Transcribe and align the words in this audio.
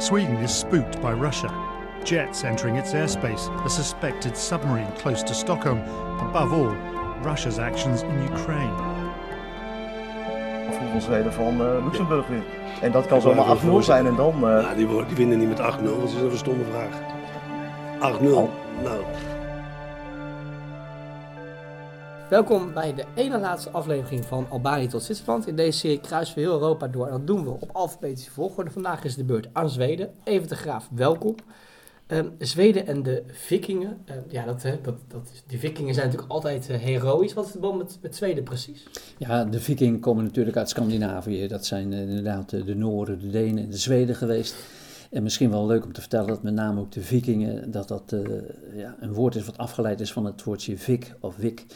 Sweden 0.00 0.36
is 0.36 0.58
spooked 0.58 1.00
by 1.02 1.12
Russia. 1.12 1.52
Jets 2.04 2.42
entering 2.44 2.76
its 2.76 2.94
airspace, 2.94 3.50
a 3.66 3.68
suspected 3.68 4.34
submarine 4.34 4.90
close 4.92 5.22
to 5.22 5.34
Stockholm. 5.34 5.78
Above 6.20 6.54
all, 6.54 6.74
Russia's 7.22 7.58
actions 7.58 8.02
in 8.02 8.24
Ukraine. 8.32 8.74
voetbalzweden 10.80 11.32
van 11.32 11.60
uh, 11.60 11.84
Luxemburg 11.84 12.26
weer. 12.26 12.42
En 12.80 12.92
dat 12.92 13.06
kan 13.06 13.20
zomaar 13.20 13.56
8-0 13.56 13.60
zijn 13.78 14.06
en 14.06 14.16
dan... 14.16 14.34
Uh... 14.34 14.62
Ja, 14.62 14.74
die, 14.74 14.86
die 15.06 15.16
winnen 15.16 15.38
niet 15.38 15.48
met 15.48 15.58
8-0, 15.58 15.62
dat 15.82 16.08
is 16.08 16.14
een 16.14 16.36
stomme 16.36 16.64
vraag. 16.64 17.00
8-0, 18.20 18.24
oh. 18.24 18.48
nou... 18.82 19.04
Welkom 22.30 22.72
bij 22.72 22.94
de 22.94 23.04
ene 23.14 23.38
laatste 23.38 23.70
aflevering 23.70 24.24
van 24.24 24.46
Albanië 24.50 24.86
tot 24.86 25.02
Zwitserland. 25.02 25.46
In 25.46 25.56
deze 25.56 25.78
serie 25.78 26.00
kruisen 26.00 26.34
we 26.34 26.40
heel 26.40 26.52
Europa 26.52 26.88
door 26.88 27.06
en 27.06 27.12
dat 27.12 27.26
doen 27.26 27.44
we 27.44 27.50
op 27.50 27.70
alfabetische 27.72 28.30
volgorde. 28.30 28.70
Vandaag 28.70 29.04
is 29.04 29.14
de 29.14 29.24
beurt 29.24 29.48
aan 29.52 29.70
Zweden. 29.70 30.10
Even 30.24 30.48
de 30.48 30.54
Graaf, 30.54 30.88
welkom. 30.94 31.34
Um, 32.06 32.34
Zweden 32.38 32.86
en 32.86 33.02
de 33.02 33.22
Vikingen. 33.26 33.98
Uh, 34.10 34.14
ja, 34.28 34.44
dat, 34.44 34.62
dat, 34.62 34.94
dat, 35.08 35.42
die 35.46 35.58
Vikingen 35.58 35.94
zijn 35.94 36.06
natuurlijk 36.06 36.32
altijd 36.32 36.68
uh, 36.70 36.76
heroïs. 36.76 37.32
Wat 37.32 37.46
is 37.46 37.52
de 37.52 37.58
band 37.58 37.78
met, 37.78 37.98
met 38.02 38.16
Zweden 38.16 38.44
precies? 38.44 38.86
Ja, 39.18 39.44
de 39.44 39.60
Vikingen 39.60 40.00
komen 40.00 40.24
natuurlijk 40.24 40.56
uit 40.56 40.68
Scandinavië. 40.68 41.48
Dat 41.48 41.66
zijn 41.66 41.92
uh, 41.92 42.00
inderdaad 42.00 42.50
de 42.50 42.74
Noorden, 42.74 43.20
de 43.20 43.30
Denen 43.30 43.64
en 43.64 43.70
de 43.70 43.78
Zweden 43.78 44.14
geweest. 44.14 44.54
En 45.10 45.22
misschien 45.22 45.50
wel 45.50 45.66
leuk 45.66 45.84
om 45.84 45.92
te 45.92 46.00
vertellen 46.00 46.28
dat 46.28 46.42
met 46.42 46.54
name 46.54 46.80
ook 46.80 46.92
de 46.92 47.02
Vikingen, 47.02 47.70
dat 47.70 47.88
dat 47.88 48.14
ja, 48.74 48.96
een 49.00 49.12
woord 49.12 49.34
is 49.34 49.44
wat 49.44 49.58
afgeleid 49.58 50.00
is 50.00 50.12
van 50.12 50.24
het 50.24 50.42
woordje 50.42 50.78
vik 50.78 51.14
of 51.20 51.36
wik. 51.36 51.66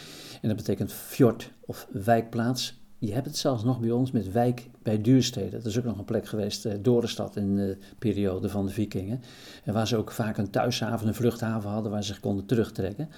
En 0.42 0.48
dat 0.48 0.56
betekent 0.56 0.92
fjord 0.92 1.50
of 1.60 1.88
wijkplaats. 1.92 2.82
Je 2.98 3.12
hebt 3.12 3.26
het 3.26 3.36
zelfs 3.36 3.64
nog 3.64 3.80
bij 3.80 3.90
ons 3.90 4.10
met 4.10 4.32
wijk 4.32 4.70
bij 4.82 5.00
Duurstede. 5.00 5.56
Dat 5.56 5.66
is 5.66 5.78
ook 5.78 5.84
nog 5.84 5.98
een 5.98 6.04
plek 6.04 6.26
geweest, 6.26 6.66
uh, 6.66 6.72
Dorenstad 6.80 7.36
in 7.36 7.56
de 7.56 7.78
periode 7.98 8.48
van 8.48 8.66
de 8.66 8.72
vikingen. 8.72 9.20
En 9.64 9.72
waar 9.72 9.86
ze 9.86 9.96
ook 9.96 10.10
vaak 10.10 10.36
een 10.36 10.50
thuishaven, 10.50 11.08
een 11.08 11.14
vluchthaven 11.14 11.70
hadden 11.70 11.90
waar 11.90 12.02
ze 12.02 12.12
zich 12.12 12.20
konden 12.20 12.46
terugtrekken. 12.46 13.08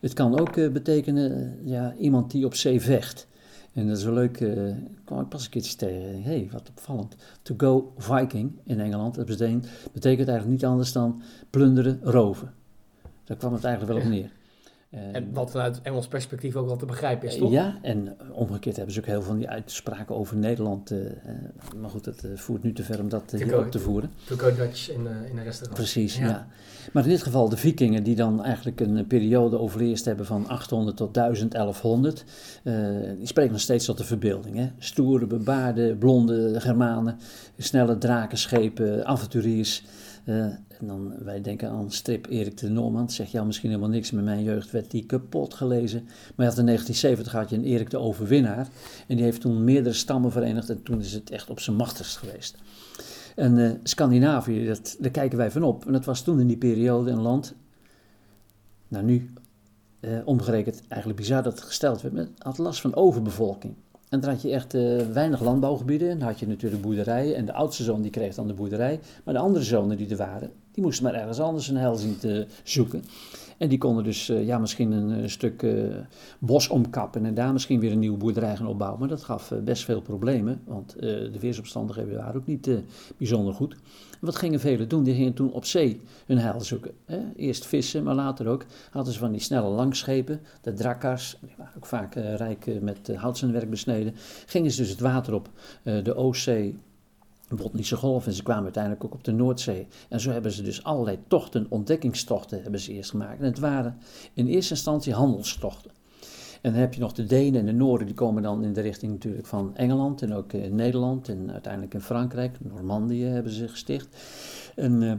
Het 0.00 0.12
kan 0.12 0.40
ook 0.40 0.56
uh, 0.56 0.72
betekenen 0.72 1.58
ja, 1.64 1.94
iemand 1.98 2.30
die 2.30 2.46
op 2.46 2.54
zee 2.54 2.80
vecht. 2.80 3.26
En 3.74 3.86
dat 3.88 3.96
is 3.96 4.04
wel 4.04 4.14
leuk, 4.14 4.40
uh, 4.40 4.74
kwam 5.04 5.20
ik 5.20 5.28
pas 5.28 5.44
een 5.44 5.50
keertje 5.50 5.76
tegen. 5.76 6.22
Hé, 6.22 6.22
hey, 6.22 6.48
wat 6.52 6.68
opvallend. 6.68 7.16
To 7.42 7.54
go 7.56 7.92
Viking 7.96 8.52
in 8.64 8.80
Engeland, 8.80 9.14
dat 9.14 9.26
betekent, 9.26 9.68
betekent 9.92 10.28
eigenlijk 10.28 10.60
niet 10.60 10.70
anders 10.70 10.92
dan 10.92 11.22
plunderen, 11.50 12.00
roven. 12.02 12.52
Daar 13.24 13.36
kwam 13.36 13.52
het 13.52 13.64
eigenlijk 13.64 13.94
wel 13.94 14.02
op 14.02 14.10
neer. 14.10 14.30
En 15.12 15.32
wat 15.32 15.50
vanuit 15.50 15.80
Engels 15.82 16.08
perspectief 16.08 16.56
ook 16.56 16.66
wel 16.66 16.76
te 16.76 16.86
begrijpen 16.86 17.28
is, 17.28 17.36
toch? 17.36 17.50
Ja, 17.50 17.78
en 17.82 18.16
omgekeerd 18.32 18.76
hebben 18.76 18.94
ze 18.94 19.00
ook 19.00 19.06
heel 19.06 19.14
veel 19.14 19.30
van 19.30 19.38
die 19.38 19.48
uitspraken 19.48 20.14
over 20.14 20.36
Nederland. 20.36 20.92
Uh, 20.92 20.98
maar 21.76 21.90
goed, 21.90 22.04
het 22.04 22.24
uh, 22.24 22.30
voert 22.34 22.62
nu 22.62 22.72
te 22.72 22.82
ver 22.82 23.00
om 23.00 23.08
dat 23.08 23.32
uh, 23.34 23.40
hier 23.40 23.58
op 23.58 23.70
te 23.70 23.78
voeren. 23.78 24.10
To 24.26 24.36
go 24.36 24.54
Dutch 24.54 24.90
in, 24.90 25.06
in 25.30 25.38
een 25.38 25.44
restaurant. 25.44 25.74
Precies, 25.74 26.16
ja. 26.16 26.26
ja. 26.26 26.46
Maar 26.92 27.02
in 27.02 27.08
dit 27.08 27.22
geval 27.22 27.48
de 27.48 27.56
vikingen 27.56 28.02
die 28.02 28.14
dan 28.14 28.44
eigenlijk 28.44 28.80
een 28.80 29.06
periode 29.06 29.58
overleefd 29.58 30.04
hebben 30.04 30.26
van 30.26 30.48
800 30.48 30.96
tot 30.96 31.14
1000, 31.14 31.52
1100. 31.52 32.24
die 33.18 33.26
spreken 33.26 33.52
nog 33.52 33.60
steeds 33.60 33.84
tot 33.84 33.98
de 33.98 34.04
verbeelding. 34.04 34.56
Hè? 34.56 34.70
Stoere, 34.78 35.26
bebaarde, 35.26 35.94
blonde 35.94 36.60
Germanen, 36.60 37.18
snelle 37.58 37.98
drakenschepen, 37.98 39.06
avonturiers... 39.06 39.84
Uh, 40.24 40.44
en 40.44 40.86
dan, 40.86 41.14
wij 41.24 41.40
denken 41.40 41.70
aan 41.70 41.90
strip 41.90 42.26
Erik 42.26 42.56
de 42.56 42.68
Norman. 42.68 43.10
Zeg 43.10 43.30
jou 43.30 43.46
misschien 43.46 43.68
helemaal 43.68 43.90
niks. 43.90 44.10
Met 44.10 44.24
mijn 44.24 44.42
jeugd 44.42 44.70
werd 44.70 44.90
die 44.90 45.06
kapot 45.06 45.54
gelezen. 45.54 46.02
Maar 46.34 46.46
in 46.56 46.66
1970 46.66 47.32
had 47.32 47.50
je 47.50 47.56
een 47.56 47.64
Erik 47.64 47.90
de 47.90 47.98
Overwinnaar. 47.98 48.68
En 49.06 49.16
die 49.16 49.24
heeft 49.24 49.40
toen 49.40 49.64
meerdere 49.64 49.94
stammen 49.94 50.32
verenigd. 50.32 50.70
En 50.70 50.82
toen 50.82 51.00
is 51.00 51.12
het 51.12 51.30
echt 51.30 51.50
op 51.50 51.60
zijn 51.60 51.76
machtigst 51.76 52.16
geweest. 52.16 52.56
En 53.36 53.58
uh, 53.58 53.70
Scandinavië, 53.82 54.66
dat, 54.66 54.96
daar 55.00 55.10
kijken 55.10 55.38
wij 55.38 55.50
van 55.50 55.62
op. 55.62 55.86
En 55.86 55.92
dat 55.92 56.04
was 56.04 56.22
toen 56.22 56.40
in 56.40 56.46
die 56.46 56.56
periode 56.56 57.10
een 57.10 57.20
land. 57.20 57.54
Nou, 58.88 59.04
nu 59.04 59.30
uh, 60.00 60.18
omgerekend 60.24 60.82
eigenlijk 60.88 61.20
bizar 61.20 61.42
dat 61.42 61.52
het 61.52 61.62
gesteld 61.62 62.02
werd. 62.02 62.14
Met 62.14 62.28
had 62.38 62.58
last 62.58 62.80
van 62.80 62.94
overbevolking. 62.94 63.74
En 64.14 64.20
dan 64.20 64.30
had 64.30 64.42
je 64.42 64.50
echt 64.50 64.74
uh, 64.74 65.00
weinig 65.12 65.40
landbouwgebieden. 65.42 66.18
Dan 66.18 66.28
had 66.28 66.38
je 66.38 66.46
natuurlijk 66.46 66.82
boerderijen. 66.82 67.36
En 67.36 67.44
de 67.44 67.52
oudste 67.52 67.82
zoon 67.82 68.02
die 68.02 68.10
kreeg 68.10 68.34
dan 68.34 68.46
de 68.46 68.54
boerderij. 68.54 69.00
Maar 69.24 69.34
de 69.34 69.40
andere 69.40 69.64
zonen 69.64 69.96
die 69.96 70.10
er 70.10 70.16
waren, 70.16 70.50
die 70.72 70.82
moesten 70.82 71.04
maar 71.04 71.14
ergens 71.14 71.40
anders 71.40 71.68
een 71.68 71.76
heil 71.76 71.94
zien 71.96 72.18
te 72.18 72.46
zoeken. 72.62 73.04
En 73.58 73.68
die 73.68 73.78
konden 73.78 74.04
dus 74.04 74.30
uh, 74.30 74.46
ja, 74.46 74.58
misschien 74.58 74.92
een, 74.92 75.08
een 75.08 75.30
stuk 75.30 75.62
uh, 75.62 75.94
bos 76.38 76.68
omkappen 76.68 77.24
en 77.24 77.34
daar 77.34 77.52
misschien 77.52 77.80
weer 77.80 77.92
een 77.92 77.98
nieuwe 77.98 78.16
boerderij 78.16 78.56
gaan 78.56 78.66
opbouwen. 78.66 79.00
Maar 79.00 79.08
dat 79.08 79.22
gaf 79.22 79.52
best 79.64 79.84
veel 79.84 80.00
problemen, 80.00 80.60
want 80.64 80.96
de 80.98 81.38
weersomstandigheden 81.40 82.16
waren 82.16 82.40
ook 82.40 82.46
niet 82.46 82.70
bijzonder 83.16 83.54
goed. 83.54 83.76
Wat 84.20 84.36
gingen 84.36 84.60
velen 84.60 84.88
doen? 84.88 85.02
Die 85.02 85.14
gingen 85.14 85.34
toen 85.34 85.52
op 85.52 85.64
zee 85.64 86.00
hun 86.26 86.38
heil 86.38 86.60
zoeken. 86.60 86.92
Hè? 87.04 87.20
Eerst 87.36 87.66
vissen, 87.66 88.02
maar 88.02 88.14
later 88.14 88.46
ook 88.46 88.64
hadden 88.90 89.12
ze 89.12 89.18
van 89.18 89.32
die 89.32 89.40
snelle 89.40 89.68
langschepen, 89.68 90.40
de 90.60 90.72
drakkars, 90.72 91.36
die 91.40 91.54
waren 91.56 91.76
ook 91.76 91.86
vaak 91.86 92.14
rijk 92.14 92.80
met 92.80 93.16
houtsenwerk 93.16 93.70
besneden. 93.70 94.14
Gingen 94.46 94.70
ze 94.70 94.80
dus 94.80 94.90
het 94.90 95.00
water 95.00 95.34
op, 95.34 95.48
de 95.82 96.14
Oostzee, 96.14 96.78
Botnische 97.48 97.96
golf 97.96 98.26
en 98.26 98.32
ze 98.32 98.42
kwamen 98.42 98.64
uiteindelijk 98.64 99.04
ook 99.04 99.14
op 99.14 99.24
de 99.24 99.32
Noordzee. 99.32 99.86
En 100.08 100.20
zo 100.20 100.30
hebben 100.30 100.52
ze 100.52 100.62
dus 100.62 100.84
allerlei 100.84 101.18
tochten, 101.28 101.66
ontdekkingstochten 101.68 102.62
hebben 102.62 102.80
ze 102.80 102.92
eerst 102.92 103.10
gemaakt. 103.10 103.38
En 103.38 103.44
het 103.44 103.58
waren 103.58 103.98
in 104.32 104.46
eerste 104.46 104.74
instantie 104.74 105.12
handelstochten. 105.12 105.90
En 106.62 106.72
dan 106.72 106.80
heb 106.80 106.94
je 106.94 107.00
nog 107.00 107.12
de 107.12 107.24
Denen 107.24 107.60
en 107.60 107.66
de 107.66 107.72
Noorden, 107.72 108.06
die 108.06 108.16
komen 108.16 108.42
dan 108.42 108.64
in 108.64 108.72
de 108.72 108.80
richting 108.80 109.12
natuurlijk 109.12 109.46
van 109.46 109.76
Engeland 109.76 110.22
en 110.22 110.34
ook 110.34 110.52
Nederland 110.52 111.28
en 111.28 111.52
uiteindelijk 111.52 111.94
in 111.94 112.00
Frankrijk. 112.00 112.56
Normandië 112.60 113.24
hebben 113.24 113.52
ze 113.52 113.68
gesticht. 113.68 114.16
En 114.74 115.02
uh, 115.02 115.12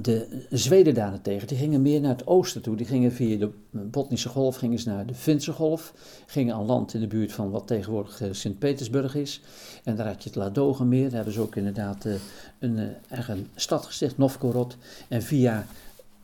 de 0.00 0.46
Zweden 0.50 0.94
daarentegen, 0.94 1.48
die 1.48 1.56
gingen 1.56 1.82
meer 1.82 2.00
naar 2.00 2.16
het 2.16 2.26
oosten 2.26 2.62
toe. 2.62 2.76
Die 2.76 2.86
gingen 2.86 3.12
via 3.12 3.38
de 3.38 3.50
Botnische 3.70 4.28
golf 4.28 4.56
gingen 4.56 4.78
ze 4.78 4.88
naar 4.88 5.06
de 5.06 5.14
Finse 5.14 5.52
golf. 5.52 5.94
Gingen 6.26 6.54
aan 6.54 6.66
land 6.66 6.94
in 6.94 7.00
de 7.00 7.06
buurt 7.06 7.32
van 7.32 7.50
wat 7.50 7.66
tegenwoordig 7.66 8.20
eh, 8.20 8.28
Sint-Petersburg 8.32 9.14
is. 9.14 9.40
En 9.84 9.96
daar 9.96 10.06
had 10.06 10.22
je 10.22 10.28
het 10.28 10.38
Ladogenmeer. 10.38 11.04
Daar 11.04 11.14
hebben 11.14 11.32
ze 11.32 11.40
ook 11.40 11.56
inderdaad 11.56 12.04
uh, 12.04 12.14
een 12.58 12.94
eigen 13.08 13.48
stad 13.54 13.86
gesticht, 13.86 14.18
Novgorod. 14.18 14.76
En 15.08 15.22
via 15.22 15.66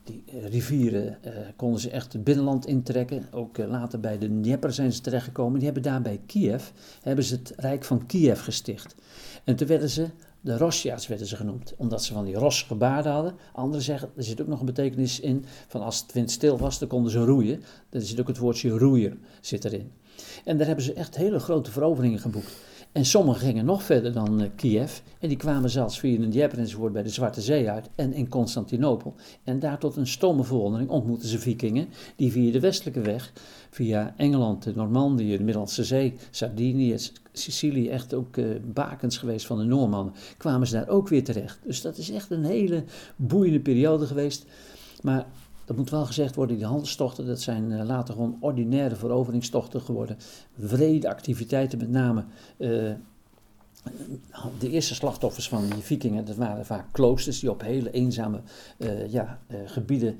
die 0.03 0.23
rivieren 0.49 1.17
konden 1.55 1.79
ze 1.79 1.89
echt 1.89 2.13
het 2.13 2.23
binnenland 2.23 2.65
intrekken. 2.65 3.27
Ook 3.31 3.57
later 3.57 3.99
bij 3.99 4.17
de 4.17 4.27
Dnieper 4.27 4.73
zijn 4.73 4.93
ze 4.93 5.01
terechtgekomen. 5.01 5.55
Die 5.55 5.65
hebben 5.65 5.83
daar 5.83 6.01
bij 6.01 6.19
Kiev, 6.25 6.63
hebben 7.01 7.23
ze 7.23 7.35
het 7.35 7.53
Rijk 7.57 7.83
van 7.83 8.05
Kiev 8.05 8.43
gesticht. 8.43 8.95
En 9.43 9.55
toen 9.55 9.67
werden 9.67 9.89
ze 9.89 10.07
de 10.41 10.57
Rosja's 10.57 11.07
werden 11.07 11.27
ze 11.27 11.35
genoemd, 11.35 11.73
omdat 11.77 12.03
ze 12.03 12.13
van 12.13 12.25
die 12.25 12.35
ros 12.35 12.63
gebaarden 12.63 13.11
hadden. 13.11 13.35
Anderen 13.53 13.81
zeggen, 13.81 14.09
er 14.15 14.23
zit 14.23 14.41
ook 14.41 14.47
nog 14.47 14.59
een 14.59 14.65
betekenis 14.65 15.19
in 15.19 15.45
van 15.67 15.81
als 15.81 16.01
het 16.01 16.13
windstil 16.13 16.57
was, 16.57 16.79
dan 16.79 16.87
konden 16.87 17.11
ze 17.11 17.19
roeien. 17.19 17.63
Er 17.89 18.01
zit 18.01 18.19
ook 18.19 18.27
het 18.27 18.37
woordje 18.37 18.69
roeier 18.69 19.17
zit 19.41 19.65
erin. 19.65 19.91
En 20.45 20.57
daar 20.57 20.67
hebben 20.67 20.85
ze 20.85 20.93
echt 20.93 21.15
hele 21.15 21.39
grote 21.39 21.71
veroveringen 21.71 22.19
geboekt. 22.19 22.51
En 22.91 23.05
sommigen 23.05 23.41
gingen 23.41 23.65
nog 23.65 23.83
verder 23.83 24.13
dan 24.13 24.41
uh, 24.41 24.47
Kiev. 24.55 24.99
En 25.19 25.27
die 25.27 25.37
kwamen 25.37 25.69
zelfs 25.69 25.99
via 25.99 26.19
een 26.19 26.29
Dieper 26.29 26.57
enzovoort 26.57 26.93
bij 26.93 27.03
de 27.03 27.09
Zwarte 27.09 27.41
Zee 27.41 27.69
uit 27.69 27.89
en 27.95 28.13
in 28.13 28.29
Constantinopel. 28.29 29.15
En 29.43 29.59
daar 29.59 29.79
tot 29.79 29.95
een 29.95 30.07
stomme 30.07 30.43
verwondering 30.43 30.89
ontmoetten 30.89 31.29
ze 31.29 31.39
vikingen 31.39 31.87
die 32.15 32.31
via 32.31 32.51
de 32.51 32.59
westelijke 32.59 33.01
weg, 33.01 33.33
via 33.69 34.13
Engeland, 34.17 34.63
de 34.63 34.75
Normandië, 34.75 35.37
de 35.37 35.43
Middellandse 35.43 35.83
Zee, 35.83 36.15
Sardinië, 36.29 36.95
Sicilië, 37.31 37.89
echt 37.89 38.13
ook 38.13 38.37
uh, 38.37 38.55
bakens 38.65 39.17
geweest 39.17 39.45
van 39.45 39.57
de 39.57 39.63
Noormannen, 39.63 40.13
kwamen 40.37 40.67
ze 40.67 40.73
daar 40.73 40.87
ook 40.87 41.07
weer 41.07 41.23
terecht. 41.23 41.59
Dus 41.63 41.81
dat 41.81 41.97
is 41.97 42.11
echt 42.11 42.31
een 42.31 42.45
hele 42.45 42.83
boeiende 43.15 43.59
periode 43.59 44.05
geweest. 44.05 44.45
Maar 45.01 45.25
dat 45.69 45.77
moet 45.77 45.89
wel 45.89 46.05
gezegd 46.05 46.35
worden, 46.35 46.57
die 46.57 46.65
handelstochten, 46.65 47.25
dat 47.25 47.41
zijn 47.41 47.71
uh, 47.71 47.83
later 47.83 48.13
gewoon 48.13 48.37
ordinaire 48.39 48.95
veroveringstochten 48.95 49.81
geworden. 49.81 50.17
Vrede 50.59 51.09
activiteiten, 51.09 51.77
met 51.77 51.89
name 51.89 52.23
uh, 52.57 52.91
de 54.59 54.69
eerste 54.69 54.95
slachtoffers 54.95 55.49
van 55.49 55.65
die 55.65 55.83
vikingen, 55.83 56.25
dat 56.25 56.35
waren 56.35 56.65
vaak 56.65 56.85
kloosters 56.91 57.39
die 57.39 57.51
op 57.51 57.61
hele 57.61 57.91
eenzame 57.91 58.41
uh, 58.77 59.11
ja, 59.11 59.39
gebieden 59.65 60.19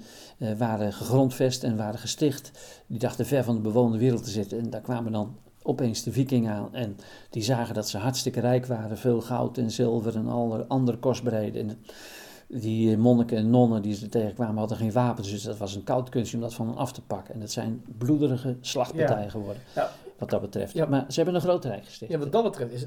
waren 0.57 0.93
gegrondvest 0.93 1.63
en 1.63 1.77
waren 1.77 1.99
gesticht. 1.99 2.51
Die 2.87 2.99
dachten 2.99 3.25
ver 3.25 3.43
van 3.43 3.55
de 3.55 3.61
bewoonde 3.61 3.97
wereld 3.97 4.23
te 4.23 4.29
zitten 4.29 4.59
en 4.59 4.69
daar 4.69 4.81
kwamen 4.81 5.11
dan 5.11 5.35
opeens 5.61 6.03
de 6.03 6.11
vikingen 6.11 6.53
aan 6.53 6.75
en 6.75 6.97
die 7.29 7.43
zagen 7.43 7.75
dat 7.75 7.89
ze 7.89 7.97
hartstikke 7.97 8.39
rijk 8.39 8.65
waren, 8.65 8.97
veel 8.97 9.21
goud 9.21 9.57
en 9.57 9.71
zilver 9.71 10.15
en 10.15 10.27
alle 10.27 10.65
andere 10.67 10.97
kostbaarheden. 10.97 11.69
En 11.69 11.77
die 12.51 12.97
monniken 12.97 13.37
en 13.37 13.49
nonnen 13.49 13.81
die 13.81 13.95
ze 13.95 14.09
tegenkwamen 14.09 14.57
hadden 14.57 14.77
geen 14.77 14.91
wapens, 14.91 15.29
dus 15.29 15.43
dat 15.43 15.57
was 15.57 15.75
een 15.75 15.83
koud 15.83 16.09
kunstje 16.09 16.37
om 16.37 16.43
dat 16.43 16.53
van 16.53 16.67
hen 16.67 16.77
af 16.77 16.91
te 16.91 17.01
pakken. 17.01 17.33
En 17.33 17.39
dat 17.39 17.51
zijn 17.51 17.83
bloederige 17.97 18.57
slachtpartijen 18.61 19.31
geworden, 19.31 19.61
ja. 19.75 19.91
wat 20.17 20.29
dat 20.29 20.41
betreft. 20.41 20.73
Ja. 20.73 20.85
Maar 20.85 21.05
ze 21.07 21.15
hebben 21.15 21.35
een 21.35 21.41
groot 21.41 21.65
rijk 21.65 21.85
gesticht. 21.85 22.11
Ja, 22.11 22.17
wat 22.17 22.31
dat 22.31 22.43
betreft 22.43 22.71
is, 22.71 22.85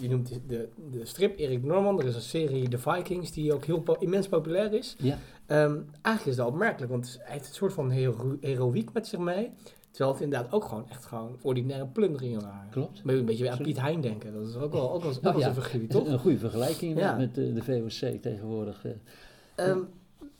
je 0.00 0.08
noemt 0.08 0.40
de, 0.46 0.68
de 0.90 1.06
strip 1.06 1.38
Erik 1.38 1.64
Norman, 1.64 2.00
er 2.00 2.06
is 2.06 2.14
een 2.14 2.20
serie 2.20 2.68
The 2.68 2.78
Vikings 2.78 3.32
die 3.32 3.54
ook 3.54 3.64
heel 3.64 3.96
immens 3.98 4.28
populair 4.28 4.72
is. 4.72 4.96
Ja. 4.98 5.18
Um, 5.46 5.86
eigenlijk 6.02 6.26
is 6.26 6.36
dat 6.36 6.46
opmerkelijk, 6.46 6.92
want 6.92 7.18
hij 7.20 7.32
heeft 7.32 7.48
een 7.48 7.54
soort 7.54 7.72
van 7.72 7.90
hero 7.90 8.36
heroïek 8.40 8.92
met 8.92 9.06
zich 9.06 9.18
mee. 9.18 9.50
Terwijl 9.94 10.14
het 10.14 10.22
inderdaad 10.24 10.52
ook 10.52 10.64
gewoon 10.64 10.88
echt 10.88 11.04
gewoon 11.04 11.36
ordinaire 11.42 11.86
plunderingen 11.86 12.40
waren. 12.40 12.70
Klopt. 12.70 13.00
Je 13.04 13.12
een 13.12 13.24
beetje 13.24 13.50
aan 13.50 13.58
Piet 13.58 13.80
Hein 13.80 14.00
denken. 14.00 14.32
Dat 14.32 14.48
is 14.48 14.56
ook 14.56 14.72
wel, 14.72 14.92
ook 14.92 15.02
wel, 15.02 15.10
ook 15.10 15.22
wel 15.22 15.32
Oh, 15.34 15.38
ja. 15.40 15.48
een 15.48 15.54
figuur, 15.54 15.88
toch? 15.88 16.06
Een 16.06 16.18
goede 16.18 16.38
vergelijking 16.38 16.98
Ja. 16.98 17.16
met 17.16 17.34
de, 17.34 17.52
de 17.52 17.62
VOC 17.62 18.22
tegenwoordig 18.22 18.84
eh, 18.84 18.92
Ehm, 19.54 19.78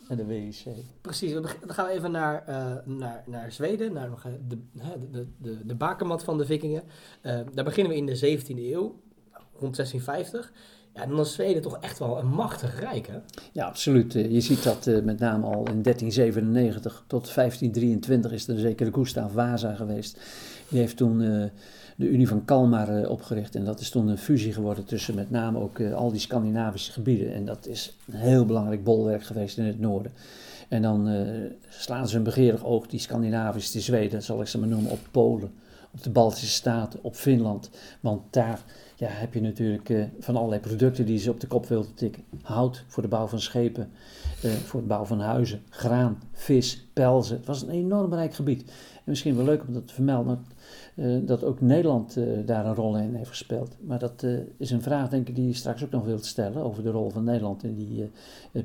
en 0.09 0.17
de 0.17 0.25
WIC. 0.25 0.65
precies, 1.01 1.33
dan 1.33 1.47
gaan 1.67 1.87
we 1.87 1.93
even 1.93 2.11
naar, 2.11 2.45
eh, 2.47 2.77
naar, 2.85 3.23
naar 3.27 3.53
Zweden, 3.53 3.93
naar 3.93 4.11
eh, 4.11 4.33
de, 4.49 4.59
de, 5.11 5.27
de, 5.39 5.67
de, 5.67 5.75
bakermat 5.75 6.25
van 6.25 6.39
de 6.39 6.45
vikingen. 6.47 6.83
Eh, 7.21 7.41
daar 7.53 7.65
beginnen 7.65 7.93
we 7.93 7.99
in 7.99 8.07
de 8.07 8.17
17e 8.17 8.73
eeuw, 8.73 9.01
rond 9.59 9.77
1650. 9.77 10.53
Ja, 10.95 11.07
dan 11.07 11.21
is 11.21 11.33
Zweden 11.33 11.63
toch 11.63 11.79
echt 11.81 11.99
wel 11.99 12.19
een 12.19 12.29
machtig 12.29 12.81
rijk, 12.81 13.07
hè? 13.07 13.19
Ja, 13.53 13.67
absoluut. 13.67 14.15
Eh, 14.15 14.31
Je 14.31 14.41
ziet 14.41 14.63
dat 14.63 14.87
eh, 14.87 15.03
met 15.03 15.19
name 15.19 15.45
al 15.45 15.67
in 15.67 15.83
1397 15.83 17.05
tot 17.07 17.35
1523 17.35 18.33
is 18.33 18.49
er 18.49 18.59
zeker 18.59 18.93
Gustav 18.93 19.33
Vasa 19.33 19.75
geweest. 19.75 20.19
Die 20.69 20.79
heeft 20.79 20.97
toen 20.97 21.23
eh, 21.23 21.45
de 21.97 22.09
Unie 22.09 22.29
van 22.29 22.45
Kalmar 22.45 23.09
opgericht. 23.09 23.55
En 23.55 23.65
dat 23.65 23.81
is 23.81 23.91
toen 23.91 24.09
een 24.09 24.19
fusie 24.19 24.53
geworden 24.53 24.85
tussen 24.85 25.15
met 25.15 25.31
name 25.31 25.59
ook 25.59 25.81
al 25.81 26.11
die 26.11 26.21
Scandinavische 26.21 26.93
gebieden. 26.93 27.35
En 27.35 27.45
dat 27.45 27.67
is 27.67 27.97
een 28.07 28.19
heel 28.19 28.47
belangrijk 28.47 28.85
bolwerk 28.85 29.25
geweest 29.25 29.59
in 29.59 29.65
het 29.65 29.81
noorden. 29.81 30.13
En 30.69 30.83
dan 30.83 31.09
slaan 31.69 32.09
ze 32.09 32.17
een 32.17 32.23
begeerig 32.23 32.65
oog, 32.65 32.87
die 32.87 33.01
Scandinavische, 33.01 33.81
Zweden, 33.81 34.23
zal 34.23 34.41
ik 34.41 34.47
ze 34.47 34.59
maar 34.59 34.69
noemen, 34.69 34.91
op 34.91 34.99
Polen, 35.11 35.53
op 35.95 36.03
de 36.03 36.11
Baltische 36.11 36.47
Staten, 36.47 36.99
op 37.03 37.15
Finland. 37.15 37.71
Want 38.01 38.23
daar 38.31 38.65
ja, 38.97 39.09
heb 39.09 39.35
je 39.35 39.41
natuurlijk 39.41 39.91
eh, 39.91 40.05
van 40.19 40.37
allerlei 40.37 40.61
producten 40.61 41.07
die 41.07 41.19
ze 41.19 41.31
op 41.31 41.41
de 41.41 41.47
kop 41.47 41.67
wilden 41.67 41.95
tikken. 41.95 42.23
Hout 42.43 42.85
voor 42.87 43.03
de 43.03 43.09
bouw 43.09 43.27
van 43.27 43.41
schepen, 43.41 43.91
eh, 44.43 44.51
voor 44.51 44.79
het 44.79 44.89
bouwen 44.89 45.09
van 45.09 45.21
huizen, 45.21 45.63
graan, 45.71 46.23
vis, 46.33 46.87
pelzen. 46.93 47.37
Het 47.37 47.47
was 47.47 47.63
een 47.63 47.71
enorm 47.71 48.15
rijk 48.15 48.35
gebied. 48.35 48.63
En 48.95 49.11
misschien 49.11 49.37
wel 49.37 49.45
leuk 49.45 49.67
om 49.67 49.73
dat 49.73 49.87
te 49.87 49.95
vermelden, 49.95 50.45
eh, 50.95 51.17
dat 51.23 51.45
ook 51.45 51.61
Nederland 51.61 52.19
daar 52.45 52.67
een 52.67 52.75
rol 52.75 52.97
in 52.97 53.15
heeft 53.15 53.29
gespeeld. 53.29 53.77
Maar 53.81 53.99
dat 53.99 54.27
is 54.57 54.71
een 54.71 54.83
vraag, 54.83 55.09
denk 55.09 55.29
ik, 55.29 55.35
die 55.35 55.47
je 55.47 55.55
straks 55.55 55.85
ook 55.85 55.91
nog 55.91 56.05
wilt 56.05 56.25
stellen 56.25 56.63
over 56.63 56.83
de 56.83 56.91
rol 56.91 57.11
van 57.11 57.25
Nederland 57.25 57.65
in 57.65 57.75
die 57.75 58.11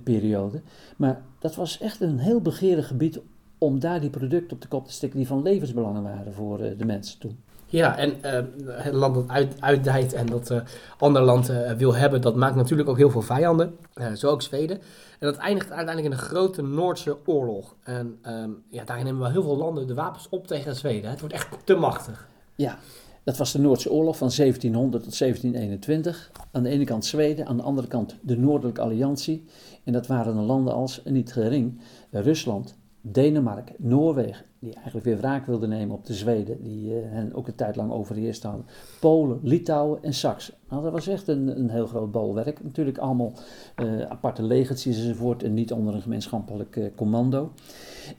periode. 0.03 0.61
Maar 0.97 1.21
dat 1.39 1.55
was 1.55 1.79
echt 1.79 2.01
een 2.01 2.19
heel 2.19 2.41
begeerig 2.41 2.87
gebied 2.87 3.19
om 3.59 3.79
daar 3.79 4.01
die 4.01 4.09
producten 4.09 4.55
op 4.55 4.61
de 4.61 4.67
kop 4.67 4.85
te 4.85 4.93
stikken 4.93 5.19
die 5.19 5.27
van 5.27 5.41
levensbelang 5.41 6.01
waren 6.01 6.33
voor 6.33 6.59
eh, 6.59 6.77
de 6.77 6.85
mensen 6.85 7.19
toen. 7.19 7.39
Ja, 7.65 7.97
en 7.97 8.23
eh, 8.23 8.43
het 8.83 8.93
land 8.93 9.15
dat 9.15 9.27
uit, 9.27 9.55
uitdijt 9.59 10.13
en 10.13 10.25
dat 10.25 10.49
eh 10.49 10.61
ander 10.97 11.21
land 11.21 11.51
wil 11.77 11.95
hebben, 11.95 12.21
dat 12.21 12.35
maakt 12.35 12.55
natuurlijk 12.55 12.89
ook 12.89 12.97
heel 12.97 13.09
veel 13.09 13.21
vijanden. 13.21 13.75
Zo 14.15 14.29
ook 14.29 14.41
Zweden. 14.41 14.77
En 15.19 15.27
dat 15.27 15.37
eindigt 15.37 15.71
uiteindelijk 15.71 16.05
in 16.05 16.11
een 16.11 16.27
grote 16.27 16.61
Noordse 16.61 17.17
oorlog. 17.25 17.75
En 17.83 18.17
ehm, 18.21 18.49
ja, 18.69 18.83
daarin 18.83 19.05
hebben 19.05 19.23
wel 19.23 19.31
heel 19.31 19.43
veel 19.43 19.57
landen 19.57 19.87
de 19.87 19.93
wapens 19.93 20.29
op 20.29 20.47
tegen 20.47 20.75
Zweden. 20.75 21.09
Het 21.09 21.19
wordt 21.19 21.35
echt 21.35 21.47
te 21.63 21.75
machtig. 21.75 22.27
Ja, 22.55 22.77
dat 23.23 23.37
was 23.37 23.51
de 23.51 23.59
Noordse 23.59 23.91
oorlog 23.91 24.17
van 24.17 24.31
1700 24.35 25.03
tot 25.03 25.17
1721. 25.17 26.31
Aan 26.51 26.63
de 26.63 26.69
ene 26.69 26.83
kant 26.83 27.05
Zweden, 27.05 27.45
aan 27.45 27.57
de 27.57 27.63
andere 27.63 27.87
kant 27.87 28.15
de 28.21 28.37
Noordelijke 28.37 28.81
Alliantie. 28.81 29.45
En 29.83 29.93
dat 29.93 30.07
waren 30.07 30.35
dan 30.35 30.45
landen 30.45 30.73
als, 30.73 31.01
niet 31.03 31.33
gering, 31.33 31.81
Rusland, 32.11 32.75
Denemarken, 33.01 33.75
Noorwegen, 33.77 34.45
die 34.59 34.73
eigenlijk 34.73 35.05
weer 35.05 35.17
wraak 35.17 35.45
wilden 35.45 35.69
nemen 35.69 35.95
op 35.95 36.05
de 36.05 36.13
Zweden, 36.13 36.63
die 36.63 36.95
eh, 36.95 37.11
hen 37.11 37.33
ook 37.33 37.47
een 37.47 37.55
tijd 37.55 37.75
lang 37.75 37.91
overheerst 37.91 38.43
hadden. 38.43 38.65
Polen, 38.99 39.39
Litouwen 39.43 40.03
en 40.03 40.13
Saksen. 40.13 40.53
Nou, 40.69 40.83
dat 40.83 40.91
was 40.91 41.07
echt 41.07 41.27
een, 41.27 41.59
een 41.59 41.69
heel 41.69 41.87
groot 41.87 42.11
bolwerk. 42.11 42.63
Natuurlijk 42.63 42.97
allemaal 42.97 43.33
eh, 43.75 44.01
aparte 44.01 44.43
legertjes 44.43 44.97
enzovoort 44.97 45.43
en 45.43 45.53
niet 45.53 45.71
onder 45.71 45.93
een 45.93 46.01
gemeenschappelijk 46.01 46.75
eh, 46.75 46.85
commando. 46.95 47.51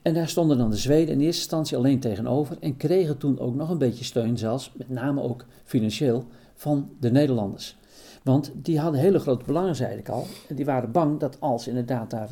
En 0.01 0.13
daar 0.13 0.27
stonden 0.27 0.57
dan 0.57 0.69
de 0.69 0.77
Zweden 0.77 1.13
in 1.13 1.19
eerste 1.19 1.41
instantie 1.41 1.77
alleen 1.77 1.99
tegenover 1.99 2.57
en 2.59 2.77
kregen 2.77 3.17
toen 3.17 3.39
ook 3.39 3.55
nog 3.55 3.69
een 3.69 3.77
beetje 3.77 4.03
steun, 4.03 4.37
zelfs 4.37 4.71
met 4.75 4.89
name 4.89 5.21
ook 5.21 5.45
financieel, 5.63 6.23
van 6.55 6.89
de 6.99 7.11
Nederlanders. 7.11 7.77
Want 8.23 8.51
die 8.55 8.79
hadden 8.79 8.99
hele 8.99 9.19
grote 9.19 9.45
belangen, 9.45 9.75
zei 9.75 9.97
ik 9.97 10.09
al. 10.09 10.25
En 10.47 10.55
die 10.55 10.65
waren 10.65 10.91
bang 10.91 11.19
dat 11.19 11.37
als 11.39 11.67
inderdaad 11.67 12.09
daar 12.09 12.29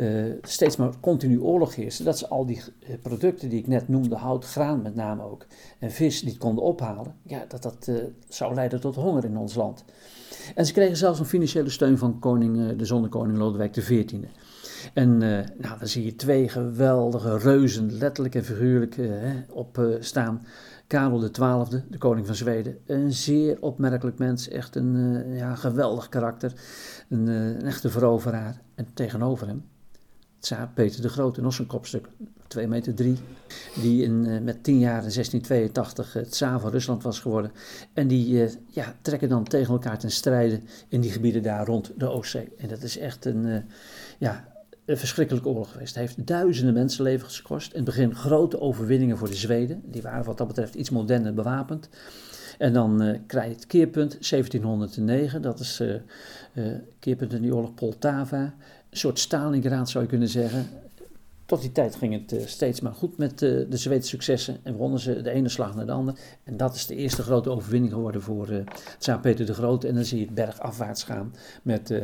eh, 0.00 0.32
steeds 0.42 0.76
maar 0.76 1.00
continu 1.00 1.40
oorlog 1.40 1.74
heerste, 1.74 2.04
dat 2.04 2.18
ze 2.18 2.28
al 2.28 2.46
die 2.46 2.62
eh, 2.80 2.94
producten 3.02 3.48
die 3.48 3.58
ik 3.58 3.66
net 3.66 3.88
noemde, 3.88 4.14
hout, 4.14 4.44
graan 4.44 4.82
met 4.82 4.94
name 4.94 5.22
ook, 5.22 5.46
en 5.78 5.90
vis 5.90 6.22
niet 6.22 6.38
konden 6.38 6.64
ophalen, 6.64 7.14
ja, 7.22 7.44
dat 7.48 7.62
dat 7.62 7.88
eh, 7.88 7.94
zou 8.28 8.54
leiden 8.54 8.80
tot 8.80 8.94
honger 8.94 9.24
in 9.24 9.36
ons 9.36 9.54
land. 9.54 9.84
En 10.54 10.66
ze 10.66 10.72
kregen 10.72 10.96
zelfs 10.96 11.18
een 11.18 11.26
financiële 11.26 11.70
steun 11.70 11.98
van 11.98 12.18
koning, 12.18 12.76
de 12.76 12.84
zonnekoning 12.84 13.38
Lodewijk 13.38 13.72
XIV. 13.72 14.14
En 14.94 15.22
eh, 15.22 15.46
nou, 15.58 15.78
dan 15.78 15.88
zie 15.88 16.04
je 16.04 16.16
twee 16.16 16.48
geweldige 16.48 17.38
reuzen, 17.38 17.92
letterlijk 17.92 18.34
en 18.34 18.44
figuurlijk, 18.44 18.96
op 19.50 19.96
staan. 20.00 20.46
Karel 20.86 21.30
XII, 21.30 21.82
de 21.88 21.98
koning 21.98 22.26
van 22.26 22.34
Zweden. 22.34 22.78
Een 22.86 23.12
zeer 23.12 23.56
opmerkelijk 23.60 24.18
mens, 24.18 24.48
echt 24.48 24.76
een 24.76 25.24
ja, 25.34 25.54
geweldig 25.54 26.08
karakter. 26.08 26.52
Een, 27.08 27.26
een 27.26 27.66
echte 27.66 27.90
veroveraar. 27.90 28.60
En 28.74 28.86
tegenover 28.94 29.46
hem, 29.46 29.64
tsaar 30.40 30.70
Peter 30.74 31.02
de 31.02 31.08
Grote, 31.08 31.40
nog 31.40 31.54
zo'n 31.54 31.66
kopstuk, 31.66 32.08
2 32.46 32.66
meter 32.68 32.94
3. 32.94 33.16
Die 33.80 34.02
in, 34.02 34.26
eh, 34.26 34.40
met 34.40 34.64
10 34.64 34.78
jaar 34.78 35.04
in 35.04 35.10
1682 35.10 36.12
het 36.12 36.30
tsaar 36.30 36.60
van 36.60 36.70
Rusland 36.70 37.02
was 37.02 37.18
geworden. 37.20 37.52
En 37.92 38.08
die 38.08 38.44
eh, 38.44 38.52
ja, 38.66 38.94
trekken 39.02 39.28
dan 39.28 39.44
tegen 39.44 39.72
elkaar 39.72 39.98
ten 39.98 40.10
strijde 40.10 40.60
in 40.88 41.00
die 41.00 41.10
gebieden 41.10 41.42
daar 41.42 41.66
rond 41.66 41.92
de 41.96 42.08
Oostzee. 42.08 42.48
En 42.58 42.68
dat 42.68 42.82
is 42.82 42.98
echt 42.98 43.24
een, 43.24 43.46
eh, 43.46 43.62
ja, 44.18 44.48
een 44.84 44.96
verschrikkelijke 44.96 45.48
oorlog 45.48 45.70
geweest. 45.70 45.94
Het 45.94 46.04
heeft 46.04 46.26
duizenden 46.26 46.74
mensenlevens 46.74 47.36
gekost. 47.40 47.70
In 47.70 47.76
het 47.76 47.84
begin 47.84 48.14
grote 48.14 48.60
overwinningen 48.60 49.18
voor 49.18 49.28
de 49.28 49.34
Zweden. 49.34 49.82
Die 49.84 50.02
waren 50.02 50.24
wat 50.24 50.38
dat 50.38 50.46
betreft 50.46 50.74
iets 50.74 50.90
moderner 50.90 51.34
bewapend. 51.34 51.88
En 52.60 52.72
dan 52.72 53.02
eh, 53.02 53.18
krijg 53.26 53.46
je 53.46 53.54
het 53.54 53.66
keerpunt 53.66 54.10
1709. 54.10 55.42
Dat 55.42 55.60
is 55.60 55.80
eh 55.80 55.94
eh, 56.52 56.74
keerpunt 56.98 57.32
in 57.32 57.42
die 57.42 57.54
oorlog 57.54 57.74
Poltava. 57.74 58.42
Een 58.90 58.96
soort 58.96 59.18
Stalingrad 59.18 59.90
zou 59.90 60.04
je 60.04 60.10
kunnen 60.10 60.28
zeggen. 60.28 60.66
Tot 61.44 61.60
die 61.60 61.72
tijd 61.72 61.96
ging 61.96 62.28
het 62.28 62.48
steeds 62.48 62.80
maar 62.80 62.92
goed 62.92 63.16
met 63.16 63.38
de 63.38 63.66
Zweedse 63.70 64.08
successen. 64.08 64.58
En 64.62 64.74
wonnen 64.74 65.00
ze 65.00 65.22
de 65.22 65.30
ene 65.30 65.48
slag 65.48 65.74
naar 65.74 65.86
de 65.86 65.92
andere. 65.92 66.16
En 66.44 66.56
dat 66.56 66.74
is 66.74 66.86
de 66.86 66.94
eerste 66.94 67.22
grote 67.22 67.50
overwinning 67.50 67.92
geworden 67.92 68.22
voor 68.22 68.48
Tsaar 68.98 69.20
Peter 69.20 69.46
de 69.46 69.54
Grote. 69.54 69.88
En 69.88 69.94
dan 69.94 70.04
zie 70.04 70.18
je 70.18 70.24
het 70.24 70.34
bergafwaarts 70.34 71.02
gaan 71.04 71.34
met 71.62 71.94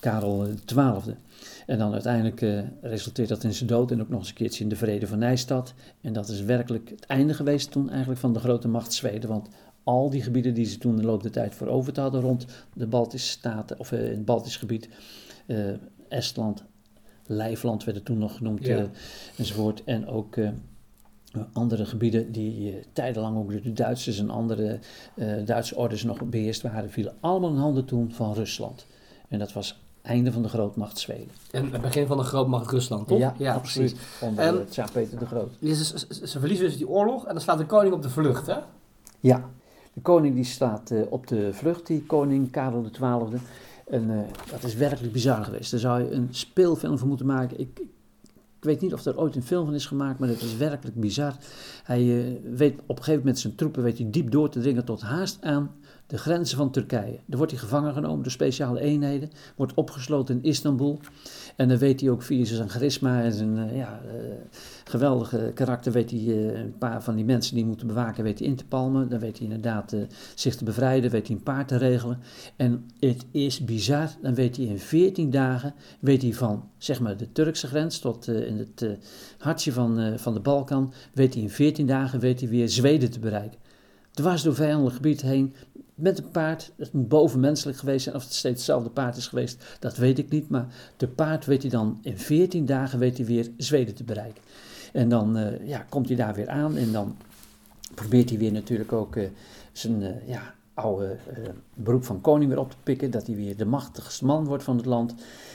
Karel 0.00 0.46
XII. 0.64 1.14
En 1.66 1.78
dan 1.78 1.92
uiteindelijk 1.92 2.64
resulteert 2.82 3.28
dat 3.28 3.44
in 3.44 3.54
zijn 3.54 3.68
dood 3.68 3.90
en 3.90 4.00
ook 4.00 4.08
nog 4.08 4.18
eens 4.18 4.28
een 4.28 4.34
keertje 4.34 4.62
in 4.62 4.70
de 4.70 4.76
vrede 4.76 5.06
van 5.06 5.18
Nijstad. 5.18 5.74
En 6.00 6.12
dat 6.12 6.28
is 6.28 6.42
werkelijk 6.42 6.90
het 6.90 7.06
einde 7.06 7.34
geweest 7.34 7.70
toen 7.70 7.90
eigenlijk 7.90 8.20
van 8.20 8.32
de 8.32 8.40
grote 8.40 8.68
macht 8.68 8.92
Zweden. 8.92 9.28
Want 9.28 9.48
al 9.86 10.10
die 10.10 10.22
gebieden 10.22 10.54
die 10.54 10.64
ze 10.66 10.78
toen 10.78 10.96
de 10.96 11.02
loop 11.02 11.22
der 11.22 11.30
tijd 11.32 11.54
veroverd 11.54 11.96
hadden 11.96 12.20
rond 12.20 12.46
de 12.74 12.86
Baltische 12.86 13.28
staten, 13.30 13.78
of 13.78 13.92
eh, 13.92 14.04
in 14.04 14.10
het 14.10 14.24
Baltisch 14.24 14.56
gebied, 14.56 14.88
eh, 15.46 15.58
Estland, 16.08 16.64
Lijfland 17.26 17.84
werd 17.84 17.96
het 17.96 18.06
toen 18.06 18.18
nog 18.18 18.36
genoemd, 18.36 18.66
Ja. 18.66 18.76
eh, 18.76 18.84
enzovoort. 19.36 19.84
En 19.84 20.06
ook 20.06 20.36
eh, 20.36 20.50
andere 21.52 21.84
gebieden 21.86 22.32
die 22.32 22.70
eh, 22.72 22.84
tijdenlang 22.92 23.36
ook 23.36 23.50
door 23.50 23.62
de 23.62 23.72
Duitsers 23.72 24.18
en 24.18 24.30
andere 24.30 24.78
eh, 25.14 25.32
Duitse 25.44 25.76
orders 25.76 26.02
nog 26.02 26.24
beheerst 26.24 26.62
waren, 26.62 26.90
vielen 26.90 27.14
allemaal 27.20 27.50
in 27.50 27.56
handen 27.56 27.84
toen 27.84 28.12
van 28.12 28.34
Rusland. 28.34 28.86
En 29.28 29.38
dat 29.38 29.52
was 29.52 29.68
het 29.68 29.76
einde 30.02 30.32
van 30.32 30.42
de 30.42 30.48
grootmacht 30.48 30.98
Zweden. 30.98 31.28
En 31.50 31.72
het 31.72 31.80
begin 31.80 32.06
van 32.06 32.16
de 32.16 32.22
grootmacht 32.22 32.70
Rusland, 32.70 33.08
toch? 33.08 33.32
absoluut. 33.46 33.96
Onder 34.20 34.44
En- 34.44 34.60
eh, 34.60 34.66
Tsaar 34.66 34.90
Peter 34.92 35.18
de 35.18 35.26
Groot. 35.26 35.56
Ja, 35.60 35.74
Ze, 35.74 35.84
ze, 35.84 35.98
ze- 36.10 36.26
ze 36.26 36.38
verliezen 36.38 36.66
dus 36.66 36.76
die 36.76 36.88
oorlog 36.88 37.26
en 37.26 37.32
dan 37.32 37.42
slaat 37.42 37.58
de 37.58 37.66
koning 37.66 37.94
op 37.94 38.02
de 38.02 38.10
vlucht, 38.10 38.46
hè? 38.46 38.56
Ja, 39.20 39.50
de 39.96 40.02
koning 40.02 40.34
die 40.34 40.44
staat 40.44 40.90
eh, 40.90 41.00
op 41.08 41.26
de 41.26 41.48
vlucht, 41.52 41.86
die 41.86 42.02
koning 42.02 42.50
Karel 42.50 42.90
XII. 42.92 43.40
En 43.86 44.10
eh, 44.10 44.18
dat 44.50 44.62
is 44.62 44.74
werkelijk 44.74 45.12
bizar 45.12 45.44
geweest. 45.44 45.70
Daar 45.70 45.80
zou 45.80 46.02
je 46.02 46.10
een 46.10 46.28
speelfilm 46.30 46.98
van 46.98 47.08
moeten 47.08 47.26
maken. 47.26 47.60
Ik, 47.60 47.78
ik 48.58 48.64
weet 48.64 48.80
niet 48.80 48.92
of 48.92 49.04
er 49.04 49.18
ooit 49.18 49.36
een 49.36 49.42
film 49.42 49.64
van 49.64 49.74
is 49.74 49.86
gemaakt, 49.86 50.18
maar 50.18 50.28
het 50.28 50.42
is 50.42 50.56
werkelijk 50.56 51.00
bizar. 51.00 51.36
Hij 51.82 52.00
eh, 52.00 52.52
weet 52.52 52.80
op 52.80 52.96
een 52.96 53.04
gegeven 53.04 53.18
moment 53.18 53.38
zijn 53.38 53.54
troepen 53.54 53.82
weet 53.82 53.98
hij 53.98 54.10
diep 54.10 54.30
door 54.30 54.48
te 54.48 54.60
dringen 54.60 54.84
tot 54.84 55.00
haast 55.00 55.38
aan 55.42 55.70
de 56.06 56.18
grenzen 56.18 56.56
van 56.56 56.70
Turkije. 56.70 57.18
Daar 57.26 57.36
wordt 57.36 57.52
hij 57.52 57.60
gevangen 57.60 57.92
genomen 57.92 58.22
door 58.22 58.32
speciale 58.32 58.80
eenheden, 58.80 59.30
wordt 59.56 59.74
opgesloten 59.74 60.34
in 60.34 60.42
Istanbul. 60.42 61.00
En 61.56 61.68
dan 61.68 61.78
weet 61.78 62.00
hij 62.00 62.10
ook 62.10 62.22
via 62.22 62.44
zijn 62.44 62.68
charisma 62.68 63.22
en 63.22 63.32
zijn 63.32 63.58
eh, 63.58 63.76
ja, 63.76 64.00
eh, 64.06 64.14
geweldige 64.84 65.50
karakter, 65.54 65.92
weet 65.92 66.10
hij 66.10 66.20
eh, 66.20 66.58
een 66.58 66.78
paar 66.78 67.02
van 67.02 67.14
die 67.14 67.24
mensen 67.24 67.54
die 67.54 67.64
moeten 67.64 67.86
bewaken, 67.86 68.24
weet 68.24 68.38
hij 68.38 68.48
in 68.48 68.56
te 68.56 68.64
palmen. 68.64 69.08
Dan 69.08 69.18
weet 69.18 69.38
hij 69.38 69.46
inderdaad 69.46 69.94
zich 70.34 70.56
te 70.56 70.64
bevrijden, 70.64 71.10
weet 71.10 71.26
hij 71.26 71.36
een 71.36 71.42
paard 71.42 71.68
te 71.68 71.76
regelen. 71.76 72.18
En 72.56 72.86
het 72.98 73.24
is 73.30 73.64
bizar, 73.64 74.08
dan 74.22 74.34
weet 74.34 74.56
hij 74.56 74.66
in 74.66 74.78
14 74.78 75.30
dagen, 75.30 75.74
weet 76.00 76.22
hij 76.22 76.32
van 76.32 76.68
zeg 76.78 77.00
maar 77.00 77.16
de 77.16 77.32
Turkse 77.32 77.66
grens 77.66 77.98
tot 77.98 78.28
in 78.28 78.58
het 78.58 78.98
hartje 79.38 79.72
van, 79.72 80.18
van 80.18 80.34
de 80.34 80.40
Balkan, 80.40 80.92
weet 81.12 81.34
hij 81.34 81.42
in 81.42 81.50
14 81.50 81.86
dagen 81.86 82.20
weet 82.20 82.40
hij 82.40 82.48
weer 82.48 82.68
Zweden 82.68 83.10
te 83.10 83.18
bereiken. 83.18 83.58
Dwars 84.16 84.42
door 84.42 84.54
vijandelijk 84.54 84.94
gebied 84.94 85.22
heen, 85.22 85.54
met 85.96 86.18
een 86.18 86.30
paard. 86.30 86.72
Het 86.76 86.92
moet 86.92 87.08
bovenmenselijk 87.08 87.78
geweest 87.78 88.04
zijn. 88.04 88.16
Of 88.16 88.22
het 88.22 88.32
steeds 88.32 88.56
hetzelfde 88.56 88.90
paard 88.90 89.16
is 89.16 89.26
geweest, 89.26 89.76
dat 89.78 89.96
weet 89.96 90.18
ik 90.18 90.30
niet. 90.30 90.48
Maar 90.48 90.66
te 90.96 91.08
paard 91.08 91.44
weet 91.44 91.62
hij 91.62 91.70
dan 91.70 91.98
in 92.02 92.18
14 92.18 92.66
dagen 92.66 92.98
weet 92.98 93.16
hij 93.16 93.26
weer 93.26 93.50
Zweden 93.56 93.94
te 93.94 94.04
bereiken. 94.04 94.42
En 94.92 95.08
dan 95.08 95.36
eh, 95.36 95.68
ja, 95.68 95.86
komt 95.88 96.08
hij 96.08 96.16
daar 96.16 96.34
weer 96.34 96.48
aan 96.48 96.76
en 96.76 96.92
dan 96.92 97.16
probeert 97.94 98.28
hij 98.28 98.38
weer 98.38 98.52
natuurlijk 98.52 98.92
ook 98.92 99.16
eh, 99.16 99.28
zijn 99.72 100.02
eh, 100.02 100.28
ja, 100.28 100.54
oude 100.74 101.16
beroep 101.74 102.04
van 102.04 102.20
koning 102.20 102.50
weer 102.50 102.60
op 102.60 102.70
te 102.70 102.76
pikken. 102.82 103.10
Dat 103.10 103.26
hij 103.26 103.36
weer 103.36 103.56
de 103.56 103.64
machtigste 103.64 104.24
man 104.24 104.44
wordt 104.44 104.64
van 104.64 104.76
het 104.76 104.86
land. 104.86 105.14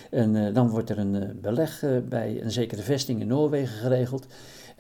En 0.10 0.54
dan 0.54 0.70
wordt 0.70 0.90
er 0.90 0.98
een 0.98 1.40
beleg 1.42 1.84
bij 2.10 2.42
een 2.44 2.52
zekere 2.52 2.82
vesting 2.82 3.22
in 3.22 3.28
Noorwegen 3.28 3.78
geregeld. 3.78 4.28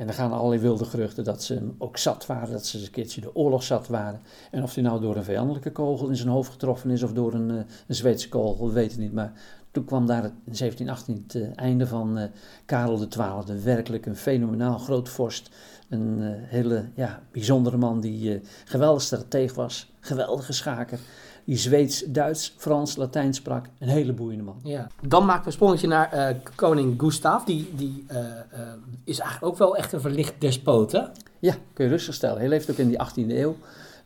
En 0.01 0.07
dan 0.07 0.15
gaan 0.15 0.31
allerlei 0.31 0.61
wilde 0.61 0.85
geruchten 0.85 1.23
dat 1.23 1.43
ze 1.43 1.53
hem 1.53 1.75
ook 1.77 1.97
zat 1.97 2.25
waren, 2.25 2.51
dat 2.51 2.65
ze 2.65 2.83
een 2.83 2.91
keertje 2.91 3.21
de 3.21 3.35
oorlog 3.35 3.63
zat 3.63 3.87
waren. 3.87 4.21
En 4.51 4.63
of 4.63 4.73
hij 4.73 4.83
nou 4.83 5.01
door 5.01 5.15
een 5.15 5.23
vijandelijke 5.23 5.71
kogel 5.71 6.09
in 6.09 6.15
zijn 6.15 6.29
hoofd 6.29 6.51
getroffen 6.51 6.89
is 6.89 7.03
of 7.03 7.13
door 7.13 7.33
een, 7.33 7.49
eh, 7.49 7.55
een 7.87 7.95
Zweedse 7.95 8.29
kogel, 8.29 8.67
we 8.67 8.73
weten 8.73 8.99
niet. 8.99 9.13
Maar 9.13 9.33
toen 9.71 9.85
kwam 9.85 10.05
daar 10.05 10.23
in 10.23 10.55
1718 10.55 11.23
het 11.23 11.35
eh, 11.35 11.63
einde 11.63 11.87
van 11.87 12.17
eh, 12.17 12.29
Karel 12.65 13.07
XII. 13.07 13.61
Werkelijk 13.63 14.05
een 14.05 14.15
fenomenaal 14.15 14.77
groot 14.77 15.09
vorst. 15.09 15.49
Een 15.89 16.21
hele 16.45 16.85
ja, 16.95 17.21
bijzondere 17.31 17.77
man 17.77 17.99
die 17.99 18.41
geweldig 18.65 19.01
strateeg 19.01 19.53
was, 19.53 19.91
geweldige 19.99 20.53
schaker. 20.53 20.99
Die 21.45 21.57
Zweeds, 21.57 22.03
Duits, 22.07 22.55
Frans, 22.57 22.95
Latijn 22.95 23.33
sprak. 23.33 23.65
Een 23.79 23.87
hele 23.87 24.13
boeiende 24.13 24.43
man. 24.43 24.59
Ja. 24.63 24.87
Dan 25.07 25.25
maken 25.25 25.41
we 25.41 25.47
een 25.47 25.53
sprongetje 25.53 25.87
naar 25.87 26.11
eh, 26.11 26.35
koning 26.55 27.01
Gustav. 27.01 27.43
Die, 27.43 27.69
die 27.75 28.03
eh, 28.07 28.17
eh, 28.17 28.73
is 29.03 29.19
eigenlijk 29.19 29.53
ook 29.53 29.59
wel 29.59 29.77
echt 29.77 29.91
een 29.91 30.01
verlicht 30.01 30.33
despoot, 30.39 30.91
hè? 30.91 31.01
Ja, 31.39 31.55
kun 31.73 31.85
je 31.85 31.91
rustig 31.91 32.13
stellen. 32.13 32.37
Hij 32.37 32.47
leeft 32.47 32.71
ook 32.71 32.77
in 32.77 32.87
die 32.87 32.97
18e 32.97 33.29
eeuw, 33.29 33.55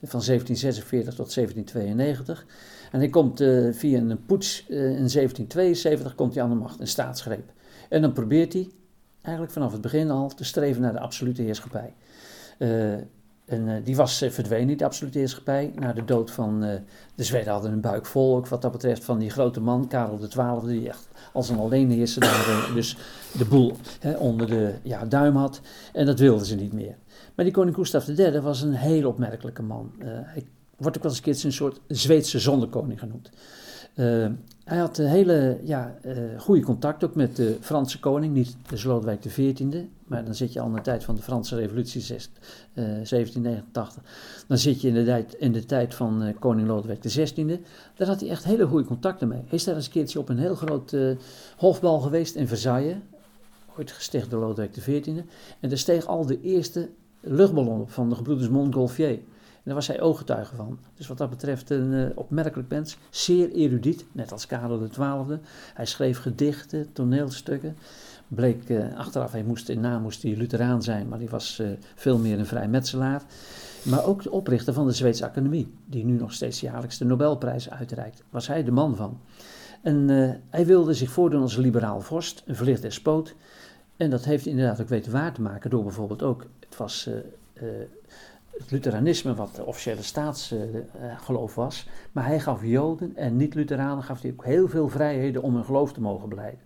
van 0.01 0.21
1746 0.25 1.13
tot 1.13 1.33
1792. 1.33 2.45
En 2.91 2.99
hij 2.99 3.09
komt 3.09 3.37
via 3.71 3.99
een 3.99 4.25
poets 4.25 4.65
in 4.67 4.75
1772 4.77 6.15
komt 6.15 6.33
hij 6.33 6.43
aan 6.43 6.49
de 6.49 6.55
macht, 6.55 6.79
een 6.79 6.87
staatsgreep. 6.87 7.51
En 7.89 8.01
dan 8.01 8.13
probeert 8.13 8.53
hij, 8.53 8.69
eigenlijk 9.21 9.53
vanaf 9.53 9.71
het 9.71 9.81
begin 9.81 10.11
al, 10.11 10.29
te 10.29 10.43
streven 10.43 10.81
naar 10.81 10.93
de 10.93 10.99
absolute 10.99 11.41
heerschappij. 11.41 11.93
En 13.45 13.67
eh, 13.67 13.75
die 13.83 13.95
was 13.95 14.21
eh, 14.21 14.31
verdwenen, 14.31 14.77
die 14.77 14.85
absolute 14.85 15.17
heerschappij, 15.17 15.71
na 15.75 15.93
de 15.93 16.05
dood 16.05 16.31
van... 16.31 16.63
eh, 16.63 16.79
de 17.15 17.23
Zweden 17.23 17.51
hadden 17.51 17.71
een 17.71 17.81
buik 17.81 18.05
vol, 18.05 18.35
ook 18.35 18.47
wat 18.47 18.61
dat 18.61 18.71
betreft, 18.71 19.03
van 19.03 19.19
die 19.19 19.29
grote 19.29 19.59
man, 19.59 19.87
Karel 19.87 20.17
XII, 20.17 20.79
die 20.79 20.89
echt 20.89 21.07
als 21.33 21.49
een 21.49 21.57
alleenheerser 21.57 22.21
daar 22.21 22.71
dus 22.73 22.97
de 23.37 23.45
boel 23.45 23.75
onder 24.17 24.47
de 24.47 24.73
ja, 24.83 25.05
duim 25.05 25.35
had. 25.35 25.61
En 25.93 26.05
dat 26.05 26.19
wilden 26.19 26.45
ze 26.45 26.55
niet 26.55 26.73
meer. 26.73 26.95
Maar 27.35 27.45
die 27.45 27.53
koning 27.53 27.75
Gustav 27.75 28.07
III 28.07 28.39
was 28.39 28.61
een 28.61 28.73
heel 28.73 29.07
opmerkelijke 29.07 29.63
man. 29.63 29.91
Hij 30.03 30.45
wordt 30.77 30.97
ook 30.97 31.03
wel 31.03 31.11
eens 31.11 31.17
een 31.17 31.25
keertje 31.25 31.47
een 31.47 31.53
soort 31.53 31.79
Zweedse 31.87 32.39
zonnekoning 32.39 32.99
genoemd. 32.99 33.29
Eh, 33.95 34.27
hij 34.63 34.77
had 34.77 34.97
een 34.97 35.07
hele 35.07 35.59
ja, 35.63 35.95
eh, 36.01 36.17
goede 36.37 36.61
contact 36.61 37.03
ook 37.03 37.15
met 37.15 37.35
de 37.35 37.57
Franse 37.61 37.99
koning, 37.99 38.33
niet 38.33 38.55
de 38.67 38.87
Lodewijk 38.87 39.21
XIV, 39.21 39.83
maar 40.07 40.25
dan 40.25 40.35
zit 40.35 40.53
je 40.53 40.59
al 40.59 40.67
in 40.67 40.73
de 40.73 40.81
tijd 40.81 41.03
van 41.03 41.15
de 41.15 41.21
Franse 41.21 41.55
revolutie 41.55 42.01
zes- 42.01 42.31
eh, 42.73 42.83
1789. 43.03 44.03
Dan 44.47 44.57
zit 44.57 44.81
je 44.81 44.87
in 44.87 44.93
de 44.93 45.03
tijd, 45.05 45.33
in 45.33 45.51
de 45.51 45.65
tijd 45.65 45.93
van 45.93 46.23
eh, 46.23 46.33
koning 46.39 46.67
Lodewijk 46.67 46.99
XVI. 47.01 47.59
Daar 47.95 48.07
had 48.07 48.19
hij 48.19 48.29
echt 48.29 48.43
hele 48.43 48.65
goede 48.65 48.85
contacten 48.85 49.27
mee. 49.27 49.41
Hij 49.47 49.57
is 49.57 49.63
daar 49.63 49.75
eens 49.75 49.85
een 49.85 49.91
keertje 49.91 50.19
op 50.19 50.29
een 50.29 50.37
heel 50.39 50.55
groot 50.55 50.93
eh, 50.93 51.11
hofbal 51.57 51.99
geweest 51.99 52.35
in 52.35 52.47
Versailles, 52.47 52.95
ooit 53.77 53.91
gesticht 53.91 54.29
door 54.29 54.41
Lodewijk 54.41 54.71
XIV. 54.71 55.07
En 55.59 55.69
daar 55.69 55.77
steeg 55.77 56.05
al 56.05 56.25
de 56.25 56.41
eerste 56.41 56.89
luchtballon 57.19 57.81
op 57.81 57.91
van 57.91 58.09
de 58.09 58.15
gebroeders 58.15 58.49
Montgolfier. 58.49 59.19
Daar 59.65 59.75
was 59.75 59.87
hij 59.87 60.01
ooggetuige 60.01 60.55
van. 60.55 60.79
Dus 60.95 61.07
wat 61.07 61.17
dat 61.17 61.29
betreft 61.29 61.69
een 61.69 61.93
eh, 61.93 62.17
opmerkelijk 62.17 62.69
mens. 62.69 62.97
Zeer 63.09 63.51
erudiet, 63.51 64.05
net 64.11 64.31
als 64.31 64.47
Karel 64.47 64.87
XII. 64.89 65.39
Hij 65.73 65.85
schreef 65.85 66.19
gedichten, 66.19 66.93
toneelstukken. 66.93 67.77
Bleek 68.27 68.69
eh, 68.69 68.97
achteraf, 68.97 69.31
hij 69.31 69.43
moest, 69.43 69.69
in 69.69 69.79
naam 69.79 70.01
moest 70.01 70.21
hij 70.21 70.35
Lutheraan 70.35 70.83
zijn, 70.83 71.07
maar 71.07 71.19
hij 71.19 71.29
was 71.29 71.59
eh, 71.59 71.67
veel 71.95 72.17
meer 72.17 72.39
een 72.39 72.45
vrijmetselaar. 72.45 73.23
Maar 73.83 74.05
ook 74.05 74.23
de 74.23 74.31
oprichter 74.31 74.73
van 74.73 74.85
de 74.87 74.93
Zweedse 74.93 75.25
Academie, 75.25 75.73
die 75.85 76.05
nu 76.05 76.17
nog 76.17 76.33
steeds 76.33 76.59
jaarlijks 76.59 76.97
de 76.97 77.05
Nobelprijs 77.05 77.69
uitreikt, 77.69 78.23
was 78.29 78.47
hij 78.47 78.63
de 78.63 78.71
man 78.71 78.95
van. 78.95 79.19
En 79.81 80.09
hij 80.49 80.65
wilde 80.65 80.93
zich 80.93 81.09
voordoen 81.09 81.41
als 81.41 81.55
liberaal 81.55 82.01
vorst, 82.01 82.43
een 82.45 82.55
verlicht 82.55 82.81
despoot. 82.81 83.35
En 83.97 84.09
dat 84.09 84.25
heeft 84.25 84.45
inderdaad 84.45 84.81
ook 84.81 84.89
weten 84.89 85.11
waar 85.11 85.33
te 85.33 85.41
maken 85.41 85.69
door 85.69 85.83
bijvoorbeeld 85.83 86.23
ook, 86.23 86.45
het 86.59 86.77
was 86.77 87.09
het 88.57 88.71
Lutheranisme 88.71 89.35
wat 89.35 89.55
de 89.55 89.65
officiële 89.65 90.01
staatsgeloof 90.03 91.55
was, 91.55 91.87
maar 92.11 92.25
hij 92.25 92.39
gaf 92.39 92.63
Joden 92.63 93.15
en 93.15 93.37
niet-Lutheranen 93.37 94.03
gaf 94.03 94.21
hij 94.21 94.31
ook 94.31 94.45
heel 94.45 94.67
veel 94.67 94.89
vrijheden 94.89 95.41
om 95.41 95.55
hun 95.55 95.65
geloof 95.65 95.93
te 95.93 96.01
mogen 96.01 96.29
beleiden. 96.29 96.59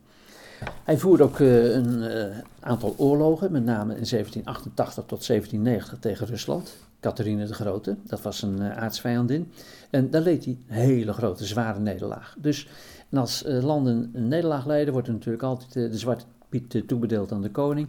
Hij 0.84 0.98
voerde 0.98 1.24
ook 1.24 1.40
eh, 1.40 1.74
een 1.74 2.04
eh, 2.04 2.38
aantal 2.60 2.94
oorlogen, 2.98 3.52
met 3.52 3.64
name 3.64 3.96
in 3.96 4.06
1788 4.10 5.04
tot 5.06 5.28
1790 5.28 6.00
tegen 6.00 6.28
Rusland. 6.28 6.76
Catharine 7.00 7.46
de 7.46 7.54
Grote, 7.54 7.96
dat 8.04 8.22
was 8.22 8.42
een 8.42 8.62
eh, 8.62 8.78
aartsvijandin. 8.78 9.52
En 9.90 10.10
daar 10.10 10.22
leed 10.22 10.46
hij 10.46 10.58
een 10.68 10.76
hele 10.76 11.14
grote, 11.14 11.46
zware 11.46 11.80
nederlaag. 11.80 12.36
Dus 12.38 12.68
als 13.14 13.44
landen 13.46 14.10
een 14.14 14.28
nederlaag 14.28 14.66
lijden, 14.66 14.94
wordt 14.94 15.08
er 15.08 15.14
natuurlijk 15.14 15.44
altijd 15.44 15.74
de 15.74 15.98
zwarte 15.98 16.26
piet 16.50 16.88
toebedeeld 16.88 17.32
aan 17.32 17.42
de 17.42 17.52
koning. 17.52 17.88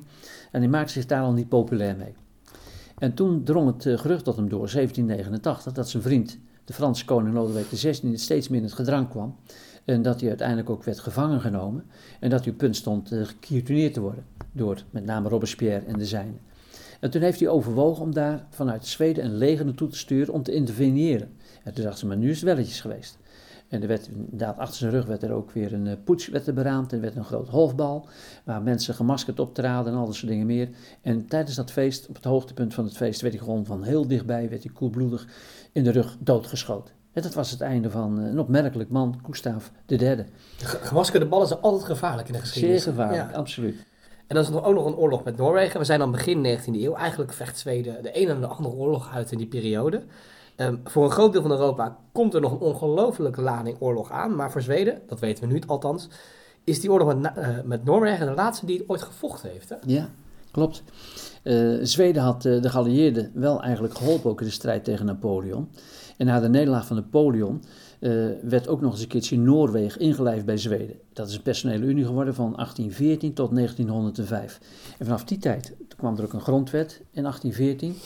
En 0.50 0.60
hij 0.60 0.70
maakte 0.70 0.92
zich 0.92 1.06
daar 1.06 1.22
al 1.22 1.32
niet 1.32 1.48
populair 1.48 1.96
mee. 1.96 2.14
En 3.00 3.14
toen 3.14 3.44
drong 3.44 3.66
het 3.66 3.86
eh, 3.86 3.98
gerucht 3.98 4.24
tot 4.24 4.36
hem 4.36 4.48
door, 4.48 4.70
1789, 4.72 5.72
dat 5.72 5.88
zijn 5.88 6.02
vriend, 6.02 6.38
de 6.64 6.72
Franse 6.72 7.04
koning 7.04 7.34
Lodewijk 7.34 7.66
XVI, 7.68 8.16
steeds 8.16 8.48
meer 8.48 8.58
in 8.58 8.64
het 8.64 8.74
gedrang 8.74 9.08
kwam. 9.08 9.36
En 9.84 10.02
dat 10.02 10.20
hij 10.20 10.28
uiteindelijk 10.28 10.70
ook 10.70 10.84
werd 10.84 10.98
gevangen 10.98 11.40
genomen. 11.40 11.84
En 12.20 12.30
dat 12.30 12.44
hij 12.44 12.52
op 12.52 12.58
punt 12.58 12.76
stond 12.76 13.12
uh, 13.12 13.90
te 13.90 14.00
worden. 14.00 14.24
Door 14.52 14.82
met 14.90 15.04
name 15.04 15.28
Robespierre 15.28 15.86
en 15.86 15.98
de 15.98 16.06
zijnen. 16.06 16.40
En 17.00 17.10
toen 17.10 17.22
heeft 17.22 17.40
hij 17.40 17.48
overwogen 17.48 18.02
om 18.02 18.14
daar 18.14 18.46
vanuit 18.50 18.86
Zweden 18.86 19.24
een 19.24 19.36
leger 19.36 19.64
naartoe 19.64 19.88
te 19.88 19.98
sturen 19.98 20.34
om 20.34 20.42
te 20.42 20.52
interveneren. 20.52 21.30
En 21.64 21.74
toen 21.74 21.84
dacht 21.84 21.98
ze, 21.98 22.06
maar 22.06 22.16
nu 22.16 22.30
is 22.30 22.36
het 22.36 22.44
welletjes 22.44 22.80
geweest. 22.80 23.18
En 23.70 23.82
er 23.82 23.88
werd 23.88 24.08
inderdaad 24.08 24.58
achter 24.58 24.76
zijn 24.76 24.90
rug 24.90 25.06
werd 25.06 25.22
er 25.22 25.32
ook 25.32 25.50
weer 25.50 25.72
een 25.72 25.86
uh, 25.86 25.92
poets 26.04 26.28
werd 26.28 26.46
er 26.46 26.54
beraamd. 26.54 26.92
Er 26.92 27.00
werd 27.00 27.16
een 27.16 27.24
groot 27.24 27.48
hofbal 27.48 28.08
waar 28.44 28.62
mensen 28.62 28.94
gemaskerd 28.94 29.40
optraden 29.40 29.92
en 29.92 29.98
al 29.98 30.06
dat 30.06 30.14
soort 30.14 30.30
dingen 30.30 30.46
meer. 30.46 30.68
En 31.02 31.26
tijdens 31.26 31.56
dat 31.56 31.70
feest, 31.70 32.08
op 32.08 32.14
het 32.14 32.24
hoogtepunt 32.24 32.74
van 32.74 32.84
het 32.84 32.96
feest, 32.96 33.20
werd 33.20 33.34
hij 33.34 33.42
gewoon 33.42 33.64
van 33.64 33.82
heel 33.82 34.06
dichtbij, 34.06 34.48
werd 34.48 34.62
hij 34.62 34.72
koelbloedig 34.72 35.26
in 35.72 35.84
de 35.84 35.90
rug 35.90 36.16
doodgeschoten. 36.20 36.94
En 37.12 37.22
dat 37.22 37.34
was 37.34 37.50
het 37.50 37.60
einde 37.60 37.90
van 37.90 38.18
een 38.18 38.38
opmerkelijk 38.38 38.90
man, 38.90 39.20
Gustav 39.26 39.66
III. 39.86 40.24
Gemaskerde 40.58 41.26
ballen 41.26 41.46
zijn 41.46 41.60
altijd 41.60 41.84
gevaarlijk 41.84 42.28
in 42.28 42.34
de 42.34 42.40
geschiedenis. 42.40 42.82
Zeer 42.82 42.92
gevaarlijk, 42.92 43.30
Ja. 43.30 43.36
absoluut. 43.36 43.86
En 44.26 44.36
dan 44.36 44.44
is 44.44 44.50
er 44.50 44.64
ook 44.64 44.74
nog 44.74 44.86
een 44.86 44.96
oorlog 44.96 45.24
met 45.24 45.36
Noorwegen. 45.36 45.78
We 45.80 45.84
zijn 45.86 45.98
dan 45.98 46.10
begin 46.10 46.42
19e 46.42 46.82
eeuw. 46.82 46.94
Eigenlijk 46.94 47.32
vecht 47.32 47.58
Zweden 47.58 48.02
de 48.02 48.12
ene 48.12 48.30
en 48.32 48.40
de 48.40 48.46
andere 48.46 48.74
oorlog 48.74 49.10
uit 49.14 49.32
in 49.32 49.38
die 49.38 49.46
periode. 49.46 50.02
Ehm, 50.60 50.76
voor 50.84 51.04
een 51.04 51.10
groot 51.10 51.32
deel 51.32 51.42
van 51.42 51.50
Europa 51.50 51.96
komt 52.12 52.34
er 52.34 52.40
nog 52.40 52.52
een 52.52 52.58
ongelofelijke 52.58 53.40
lading 53.40 53.76
oorlog 53.80 54.10
aan. 54.10 54.34
Maar 54.34 54.50
voor 54.50 54.62
Zweden, 54.62 55.00
dat 55.06 55.20
weten 55.20 55.48
we 55.48 55.52
nu 55.52 55.60
althans, 55.66 56.08
is 56.64 56.80
die 56.80 56.92
oorlog 56.92 57.14
met, 57.14 57.32
eh, 57.36 57.48
met 57.64 57.84
Noorwegen 57.84 58.26
de 58.26 58.32
laatste 58.32 58.66
die 58.66 58.78
het 58.78 58.88
ooit 58.88 59.02
gevochten 59.02 59.50
heeft. 59.50 59.68
Hè? 59.68 59.76
Ja, 59.86 60.08
klopt. 60.50 60.82
Eh, 61.42 61.78
Zweden 61.82 62.22
had 62.22 62.44
eh, 62.44 62.62
de 62.62 62.70
geallieerden 62.70 63.30
wel 63.34 63.62
eigenlijk 63.62 63.94
geholpen 63.94 64.30
ook 64.30 64.40
in 64.40 64.46
de 64.46 64.52
strijd 64.52 64.84
tegen 64.84 65.06
Napoleon. 65.06 65.68
En 66.16 66.26
na 66.26 66.40
de 66.40 66.48
nederlaag 66.48 66.86
van 66.86 66.96
Napoleon 66.96 67.62
werd 68.42 68.68
ook 68.68 68.80
nog 68.80 68.92
eens 68.92 69.02
een 69.02 69.08
keertje 69.08 69.38
Noorwegen 69.38 70.00
ingelijfd 70.00 70.44
bij 70.44 70.56
Zweden. 70.56 70.96
Dat 71.12 71.28
is 71.28 71.34
een 71.34 71.42
personele 71.42 71.84
unie 71.86 72.04
geworden 72.04 72.34
van 72.34 72.52
1814 72.56 73.32
tot 73.34 73.54
1905. 73.54 74.60
En 74.98 75.06
vanaf 75.06 75.24
die 75.24 75.38
tijd 75.38 75.74
kwam 75.96 76.16
er 76.16 76.24
ook 76.24 76.32
een 76.32 76.40
grondwet 76.40 77.00
in 77.10 77.22
1814. 77.22 77.96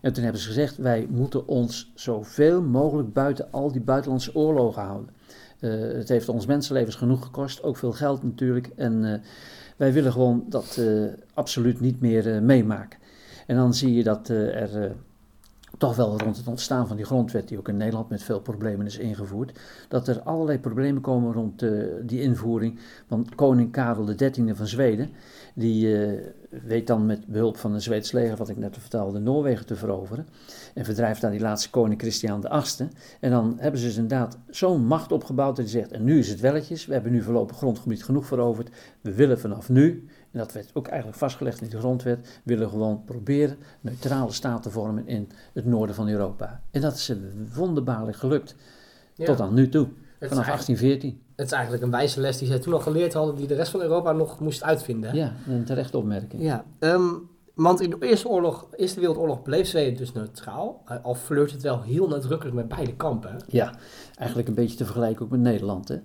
En 0.00 0.12
toen 0.12 0.22
hebben 0.22 0.40
ze 0.40 0.48
gezegd, 0.48 0.76
wij 0.76 1.06
moeten 1.10 1.46
ons 1.46 1.92
zoveel 1.94 2.62
mogelijk 2.62 3.12
buiten 3.12 3.46
al 3.50 3.72
die 3.72 3.80
buitenlandse 3.80 4.34
oorlogen 4.34 4.82
houden. 4.82 5.10
Eh, 5.60 5.70
het 5.80 6.08
heeft 6.08 6.28
ons 6.28 6.46
mensenlevens 6.46 6.96
genoeg 6.96 7.24
gekost, 7.24 7.62
ook 7.62 7.76
veel 7.76 7.92
geld 7.92 8.22
natuurlijk. 8.22 8.70
En 8.76 9.12
eh, 9.12 9.20
wij 9.76 9.92
willen 9.92 10.12
gewoon 10.12 10.44
dat 10.48 10.76
eh, 10.76 11.04
absoluut 11.34 11.80
niet 11.80 12.00
meer 12.00 12.42
meemaken. 12.42 12.98
En 13.46 13.56
dan 13.56 13.74
zie 13.74 13.94
je 13.94 14.02
dat 14.02 14.28
er 14.28 14.94
toch 15.78 15.96
wel 15.96 16.18
rond 16.18 16.36
het 16.36 16.46
ontstaan 16.46 16.86
van 16.86 16.96
die 16.96 17.04
grondwet, 17.04 17.48
die 17.48 17.58
ook 17.58 17.68
in 17.68 17.76
Nederland 17.76 18.08
met 18.08 18.22
veel 18.22 18.40
problemen 18.40 18.86
is 18.86 18.98
ingevoerd, 18.98 19.58
dat 19.88 20.08
er 20.08 20.20
allerlei 20.20 20.58
problemen 20.58 21.02
komen 21.02 21.32
rond 21.32 21.64
die 22.02 22.22
invoering. 22.22 22.78
Want 23.08 23.34
koning 23.34 23.72
Karel 23.72 24.14
XIII 24.14 24.54
van 24.54 24.66
Zweden, 24.66 25.10
die 25.54 26.04
eh, 26.06 26.18
weet 26.64 26.86
dan 26.86 27.06
met 27.06 27.26
behulp 27.26 27.56
van 27.56 27.72
een 27.74 27.80
Zweeds 27.82 28.12
leger, 28.12 28.36
wat 28.36 28.48
ik 28.48 28.56
net 28.56 28.76
vertelde, 28.78 29.18
Noorwegen 29.18 29.66
te 29.66 29.76
veroveren. 29.76 30.26
En 30.74 30.84
verdrijft 30.84 31.20
daar 31.20 31.30
die 31.30 31.40
laatste 31.40 31.70
koning 31.70 32.00
Christian 32.00 32.42
VIII. 32.42 32.88
En 33.20 33.30
dan 33.30 33.56
hebben 33.58 33.80
ze 33.80 33.86
dus 33.86 33.96
inderdaad 33.96 34.38
zo'n 34.50 34.84
macht 34.86 35.12
opgebouwd 35.12 35.56
dat 35.56 35.64
hij 35.64 35.80
zegt, 35.80 35.92
en 35.92 36.04
nu 36.04 36.18
is 36.18 36.28
het 36.28 36.40
welletjes, 36.40 36.86
we 36.86 36.92
hebben 36.92 37.12
nu 37.12 37.22
voorlopig 37.22 37.56
grondgebied 37.56 38.04
genoeg 38.04 38.26
veroverd, 38.26 38.70
we 39.00 39.14
willen 39.14 39.40
vanaf 39.40 39.68
nu, 39.68 40.08
en 40.30 40.38
dat 40.38 40.52
werd 40.52 40.70
ook 40.72 40.86
eigenlijk 40.86 41.18
vastgelegd 41.18 41.60
in 41.60 41.68
de 41.68 41.78
grondwet, 41.78 42.40
willen 42.44 42.68
gewoon 42.68 43.04
proberen 43.04 43.56
neutrale 43.80 44.32
staat 44.32 44.62
te 44.62 44.70
vormen 44.70 45.06
in 45.06 45.28
het 45.52 45.64
noorden 45.64 45.94
van 45.94 46.08
Europa. 46.08 46.60
En 46.70 46.80
dat 46.80 46.94
is 46.94 47.12
wonderbaarlijk 47.54 48.16
gelukt, 48.16 48.54
Ja. 49.14 49.24
tot 49.26 49.40
aan 49.40 49.54
nu 49.54 49.68
toe, 49.68 49.88
vanaf 50.28 50.46
eigenlijk- 50.46 50.80
1814. 50.80 51.22
Het 51.36 51.46
is 51.46 51.52
eigenlijk 51.52 51.82
een 51.84 51.90
wijze 51.90 52.20
les 52.20 52.38
die 52.38 52.48
zij 52.48 52.58
toen 52.58 52.72
al 52.72 52.80
geleerd 52.80 53.12
hadden, 53.12 53.36
die 53.36 53.46
de 53.46 53.54
rest 53.54 53.70
van 53.70 53.80
Europa 53.80 54.12
nog 54.12 54.40
moest 54.40 54.62
uitvinden. 54.62 55.14
Ja, 55.14 55.32
een 55.48 55.64
terechte 55.64 55.98
opmerking. 55.98 56.42
Ja, 56.42 56.64
ehm, 56.78 57.08
Want 57.54 57.80
in 57.80 57.90
de 57.90 57.96
Eerste, 58.00 58.28
oorlog, 58.28 58.66
Eerste 58.76 59.00
Wereldoorlog 59.00 59.42
bleef 59.42 59.66
Zweden 59.66 59.96
dus 59.96 60.12
neutraal. 60.12 60.82
Uh, 60.90 60.96
al 61.02 61.14
flirt 61.14 61.52
het 61.52 61.62
wel 61.62 61.82
heel 61.82 62.08
nadrukkelijk 62.08 62.56
met 62.56 62.68
beide 62.68 62.94
kampen. 62.94 63.36
Ja, 63.46 63.74
eigenlijk 64.18 64.48
een 64.48 64.54
beetje 64.54 64.76
te 64.76 64.84
vergelijken 64.84 65.24
ook 65.24 65.30
met 65.30 65.40
Nederland. 65.40 65.88
Hè? 65.88 65.96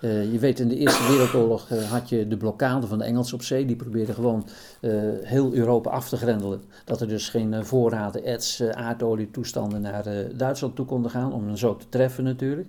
Uh, 0.00 0.32
je 0.32 0.38
weet, 0.38 0.60
in 0.60 0.68
de 0.68 0.76
Eerste 0.76 1.08
Wereldoorlog 1.08 1.70
uh, 1.70 1.90
had 1.90 2.08
je 2.08 2.28
de 2.28 2.36
blokkade 2.36 2.86
van 2.86 2.98
de 2.98 3.04
Engelsen 3.04 3.34
op 3.34 3.42
zee. 3.42 3.64
Die 3.66 3.76
probeerden 3.76 4.14
gewoon 4.14 4.46
uh, 4.80 4.92
heel 5.22 5.54
Europa 5.54 5.90
af 5.90 6.08
te 6.08 6.16
grendelen. 6.16 6.62
Dat 6.84 7.00
er 7.00 7.08
dus 7.08 7.28
geen 7.28 7.64
voorraden, 7.64 8.24
erts, 8.24 8.62
aardolie 8.62 9.30
toestanden 9.30 9.80
naar 9.80 10.04
Duitsland 10.36 10.76
toe 10.76 10.86
konden 10.86 11.10
gaan. 11.10 11.32
Om 11.32 11.46
hen 11.46 11.58
zo 11.58 11.76
te 11.76 11.88
treffen 11.88 12.24
natuurlijk. 12.24 12.68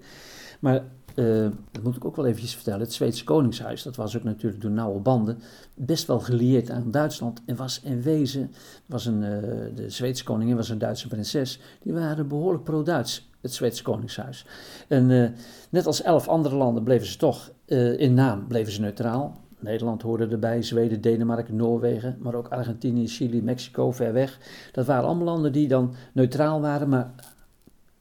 Maar 0.60 0.84
uh, 1.16 1.48
dat 1.72 1.84
moet 1.84 1.96
ik 1.96 2.06
ook 2.06 2.16
wel 2.16 2.26
eventjes 2.26 2.56
vertellen, 2.56 2.80
het 2.80 2.94
Zweedse 2.94 3.24
Koningshuis, 3.24 3.84
dat 3.84 3.96
was 3.96 4.18
ook 4.18 4.24
natuurlijk 4.24 4.62
door 4.62 4.72
nauwe 4.72 5.00
banden, 5.00 5.40
best 5.76 6.08
wel 6.08 6.20
gelieerd 6.20 6.72
aan 6.72 6.92
Duitsland 6.92 7.42
en 7.46 7.56
was 7.56 7.82
in 7.84 8.02
wezen, 8.02 8.52
was 8.86 9.06
een, 9.06 9.22
uh, 9.22 9.76
de 9.76 9.90
Zweedse 9.90 10.24
koningin 10.24 10.56
was 10.56 10.70
een 10.70 10.78
Duitse 10.78 11.08
prinses, 11.08 11.60
die 11.84 11.94
waren 11.94 12.28
behoorlijk 12.28 12.64
pro-Duits, 12.64 13.30
het 13.42 13.54
Zweedse 13.54 13.84
Koningshuis. 13.84 14.46
En 14.88 15.10
uh, 15.10 15.30
net 15.70 15.86
als 15.86 16.02
elf 16.02 16.28
andere 16.28 16.56
landen 16.56 16.84
bleven 16.84 17.08
ze 17.08 17.18
toch, 17.18 17.52
in 17.98 18.14
naam 18.14 18.48
bleven 18.48 18.74
ze 18.74 18.82
neutraal. 18.82 19.38
Nederland 19.60 20.02
hoorde 20.02 20.28
erbij, 20.28 20.62
Zweden, 20.62 21.02
Denemarken, 21.02 21.56
Noorwegen, 21.56 22.18
maar 22.20 22.36
ook 22.36 22.48
Argentinië, 22.48 23.08
Chili, 23.08 23.42
Mexico, 23.42 23.92
ver 23.92 24.14
weg. 24.14 24.40
Dat 24.72 24.86
waren 24.86 25.06
allemaal 25.06 25.26
landen 25.26 25.52
die 25.52 25.68
dan 25.68 25.94
neutraal 26.14 26.62
waren, 26.62 26.90
maar 26.90 27.14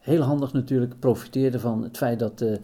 heel 0.08 0.22
handig 0.22 0.52
natuurlijk 0.52 0.98
profiteerden 0.98 1.60
van 1.60 1.82
het 1.82 1.96
feit 1.96 2.18
dat 2.18 2.40
uh, 2.40 2.56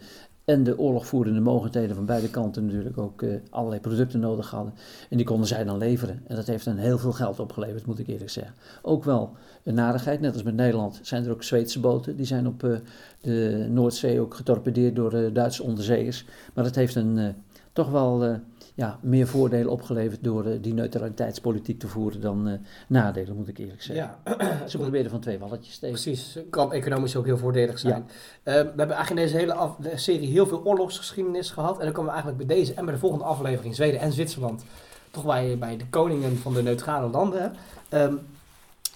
en 0.45 0.63
de 0.63 0.79
oorlogvoerende 0.79 1.39
mogendheden 1.39 1.95
van 1.95 2.05
beide 2.05 2.29
kanten 2.29 2.65
natuurlijk 2.65 2.97
ook 2.97 3.21
uh, 3.21 3.35
allerlei 3.49 3.81
producten 3.81 4.19
nodig 4.19 4.49
hadden. 4.49 4.73
En 5.09 5.17
die 5.17 5.25
konden 5.25 5.47
zij 5.47 5.63
dan 5.63 5.77
leveren. 5.77 6.21
En 6.27 6.35
dat 6.35 6.47
heeft 6.47 6.65
hen 6.65 6.77
heel 6.77 6.97
veel 6.97 7.11
geld 7.11 7.39
opgeleverd, 7.39 7.85
moet 7.85 7.99
ik 7.99 8.07
eerlijk 8.07 8.29
zeggen. 8.29 8.55
Ook 8.81 9.03
wel 9.03 9.31
een 9.63 9.73
narigheid, 9.73 10.21
net 10.21 10.33
als 10.33 10.43
met 10.43 10.55
Nederland 10.55 10.99
zijn 11.01 11.25
er 11.25 11.31
ook 11.31 11.43
Zweedse 11.43 11.79
boten. 11.79 12.15
Die 12.15 12.25
zijn 12.25 12.47
op 12.47 12.63
uh, 12.63 12.77
de 13.21 13.67
Noordzee 13.69 14.19
ook 14.19 14.33
getorpedeerd 14.33 14.95
door 14.95 15.33
Duitse 15.33 15.63
onderzeeërs. 15.63 16.25
Maar 16.53 16.63
dat 16.63 16.75
heeft 16.75 16.95
een 16.95 17.35
toch 17.73 17.89
wel 17.89 18.39
ja, 18.75 18.99
meer 19.01 19.27
voordelen 19.27 19.71
opgeleverd 19.71 20.23
door 20.23 20.45
uh, 20.45 20.57
die 20.61 20.73
neutraliteitspolitiek 20.73 21.79
te 21.79 21.87
voeren 21.87 22.21
dan 22.21 22.47
uh, 22.47 22.53
nadelen, 22.87 23.35
moet 23.35 23.47
ik 23.47 23.57
eerlijk 23.57 23.81
zeggen. 23.81 24.15
Ja. 24.25 24.67
Ze 24.67 24.77
proberen 24.85 25.11
van 25.11 25.19
twee 25.19 25.39
walletjes 25.39 25.77
tegen. 25.77 26.01
Precies, 26.01 26.39
kan 26.49 26.73
economisch 26.73 27.15
ook 27.15 27.25
heel 27.25 27.37
voordelig 27.37 27.79
zijn. 27.79 28.05
Ja. 28.43 28.51
Uh, 28.53 28.61
we 28.61 28.73
hebben 28.77 28.95
eigenlijk 28.95 29.09
in 29.09 29.15
deze 29.15 29.37
hele 29.37 29.53
af, 29.53 29.75
de 29.75 29.97
serie 29.97 30.29
heel 30.29 30.47
veel 30.47 30.65
oorlogsgeschiedenis 30.65 31.51
gehad. 31.51 31.77
En 31.77 31.83
dan 31.83 31.93
komen 31.93 32.13
we 32.13 32.17
eigenlijk 32.17 32.47
bij 32.47 32.55
deze 32.55 32.73
en 32.73 32.85
bij 32.85 32.93
de 32.93 32.99
volgende 32.99 33.25
aflevering, 33.25 33.75
Zweden 33.75 33.99
en 33.99 34.11
Zwitserland, 34.11 34.63
toch 35.11 35.25
bij, 35.25 35.57
bij 35.57 35.77
de 35.77 35.87
koningen 35.87 36.37
van 36.37 36.53
de 36.53 36.63
neutrale 36.63 37.09
landen. 37.09 37.53
Um, 37.89 38.19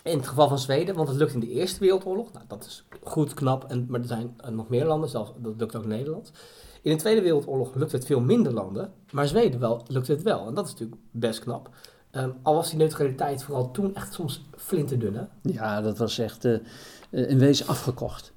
in 0.03 0.17
het 0.17 0.27
geval 0.27 0.47
van 0.47 0.59
Zweden, 0.59 0.95
want 0.95 1.07
het 1.07 1.17
lukt 1.17 1.33
in 1.33 1.39
de 1.39 1.49
Eerste 1.49 1.79
Wereldoorlog. 1.79 2.33
Nou, 2.33 2.45
dat 2.47 2.65
is 2.65 2.85
goed, 3.03 3.33
knap, 3.33 3.63
en, 3.63 3.85
maar 3.89 3.99
er 3.99 4.07
zijn 4.07 4.35
nog 4.49 4.69
meer 4.69 4.85
landen, 4.85 5.09
zelfs, 5.09 5.31
dat 5.37 5.53
lukt 5.57 5.75
ook 5.75 5.85
Nederland. 5.85 6.31
In 6.81 6.91
de 6.91 6.97
Tweede 6.97 7.21
Wereldoorlog 7.21 7.75
lukt 7.75 7.91
het 7.91 8.05
veel 8.05 8.21
minder 8.21 8.53
landen, 8.53 8.91
maar 9.11 9.27
Zweden 9.27 9.59
wel, 9.59 9.83
lukt 9.87 10.07
het 10.07 10.21
wel. 10.21 10.47
En 10.47 10.53
dat 10.53 10.65
is 10.65 10.71
natuurlijk 10.71 11.01
best 11.11 11.39
knap. 11.39 11.69
Um, 12.11 12.33
al 12.41 12.53
was 12.53 12.69
die 12.69 12.77
neutraliteit 12.77 13.43
vooral 13.43 13.71
toen 13.71 13.95
echt 13.95 14.13
soms 14.13 14.45
flinterdun, 14.57 15.15
hè? 15.15 15.23
Ja, 15.41 15.81
dat 15.81 15.97
was 15.97 16.19
echt 16.19 16.45
uh, 16.45 16.59
in 17.09 17.39
wezen 17.39 17.67
afgekocht. 17.67 18.33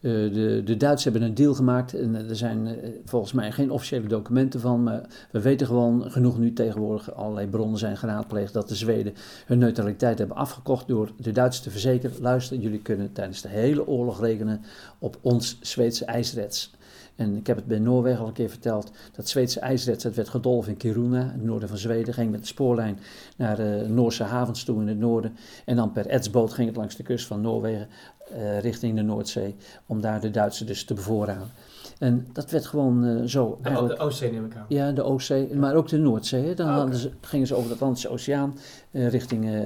Uh, 0.00 0.32
de, 0.34 0.62
de 0.64 0.76
Duitsers 0.76 1.04
hebben 1.04 1.22
een 1.22 1.34
deal 1.34 1.54
gemaakt 1.54 1.94
en 1.94 2.14
er 2.28 2.36
zijn 2.36 2.78
volgens 3.04 3.32
mij 3.32 3.52
geen 3.52 3.70
officiële 3.70 4.06
documenten 4.06 4.60
van, 4.60 4.82
maar 4.82 5.08
we 5.30 5.40
weten 5.40 5.66
gewoon 5.66 6.10
genoeg 6.10 6.38
nu 6.38 6.52
tegenwoordig, 6.52 7.14
allerlei 7.14 7.46
bronnen 7.46 7.78
zijn 7.78 7.96
geraadpleegd, 7.96 8.52
dat 8.52 8.68
de 8.68 8.74
Zweden 8.74 9.14
hun 9.46 9.58
neutraliteit 9.58 10.18
hebben 10.18 10.36
afgekocht 10.36 10.88
door 10.88 11.12
de 11.16 11.32
Duitsers 11.32 11.64
te 11.64 11.70
verzekeren, 11.70 12.20
luister, 12.20 12.56
jullie 12.56 12.82
kunnen 12.82 13.12
tijdens 13.12 13.40
de 13.40 13.48
hele 13.48 13.86
oorlog 13.86 14.20
rekenen 14.20 14.64
op 14.98 15.18
ons 15.20 15.58
Zweedse 15.60 16.04
ijsreds. 16.04 16.72
En 17.16 17.36
ik 17.36 17.46
heb 17.46 17.56
het 17.56 17.66
bij 17.66 17.78
Noorwegen 17.78 18.20
al 18.20 18.26
een 18.26 18.32
keer 18.32 18.50
verteld. 18.50 18.90
Dat 19.12 19.28
Zweedse 19.28 19.60
ijsrets 19.60 20.04
werd 20.04 20.28
gedolven 20.28 20.72
in 20.72 20.78
Kiruna, 20.78 21.20
in 21.20 21.28
het 21.28 21.44
noorden 21.44 21.68
van 21.68 21.78
Zweden. 21.78 22.14
Ging 22.14 22.30
met 22.30 22.40
de 22.40 22.46
spoorlijn 22.46 22.98
naar 23.36 23.56
de 23.56 23.86
Noorse 23.88 24.22
havens 24.22 24.64
toe 24.64 24.80
in 24.80 24.88
het 24.88 24.98
noorden. 24.98 25.36
En 25.64 25.76
dan 25.76 25.92
per 25.92 26.06
etsboot 26.06 26.52
ging 26.52 26.68
het 26.68 26.76
langs 26.76 26.96
de 26.96 27.02
kust 27.02 27.26
van 27.26 27.40
Noorwegen 27.40 27.88
uh, 28.32 28.60
richting 28.60 28.96
de 28.96 29.02
Noordzee. 29.02 29.56
Om 29.86 30.00
daar 30.00 30.20
de 30.20 30.30
Duitsers 30.30 30.68
dus 30.68 30.84
te 30.84 30.94
bevoorraden. 30.94 31.50
En 31.98 32.26
dat 32.32 32.50
werd 32.50 32.66
gewoon 32.66 33.04
uh, 33.04 33.24
zo. 33.24 33.58
De, 33.62 33.70
de, 33.70 33.98
Oostzee 33.98 34.32
neem 34.32 34.44
ik 34.44 34.56
aan. 34.56 34.64
Ja, 34.68 34.92
de 34.92 35.02
Oostzee, 35.02 35.54
maar 35.54 35.74
ook 35.74 35.88
de 35.88 35.98
Noordzee. 35.98 36.46
Hè. 36.46 36.54
Dan 36.54 36.68
Ah, 36.68 36.92
ze, 36.92 37.10
gingen 37.20 37.46
ze 37.46 37.54
over 37.54 37.68
de 37.68 37.74
Atlantische 37.74 38.08
Oceaan 38.08 38.58
uh, 38.90 39.08
richting 39.08 39.44
uh, 39.44 39.60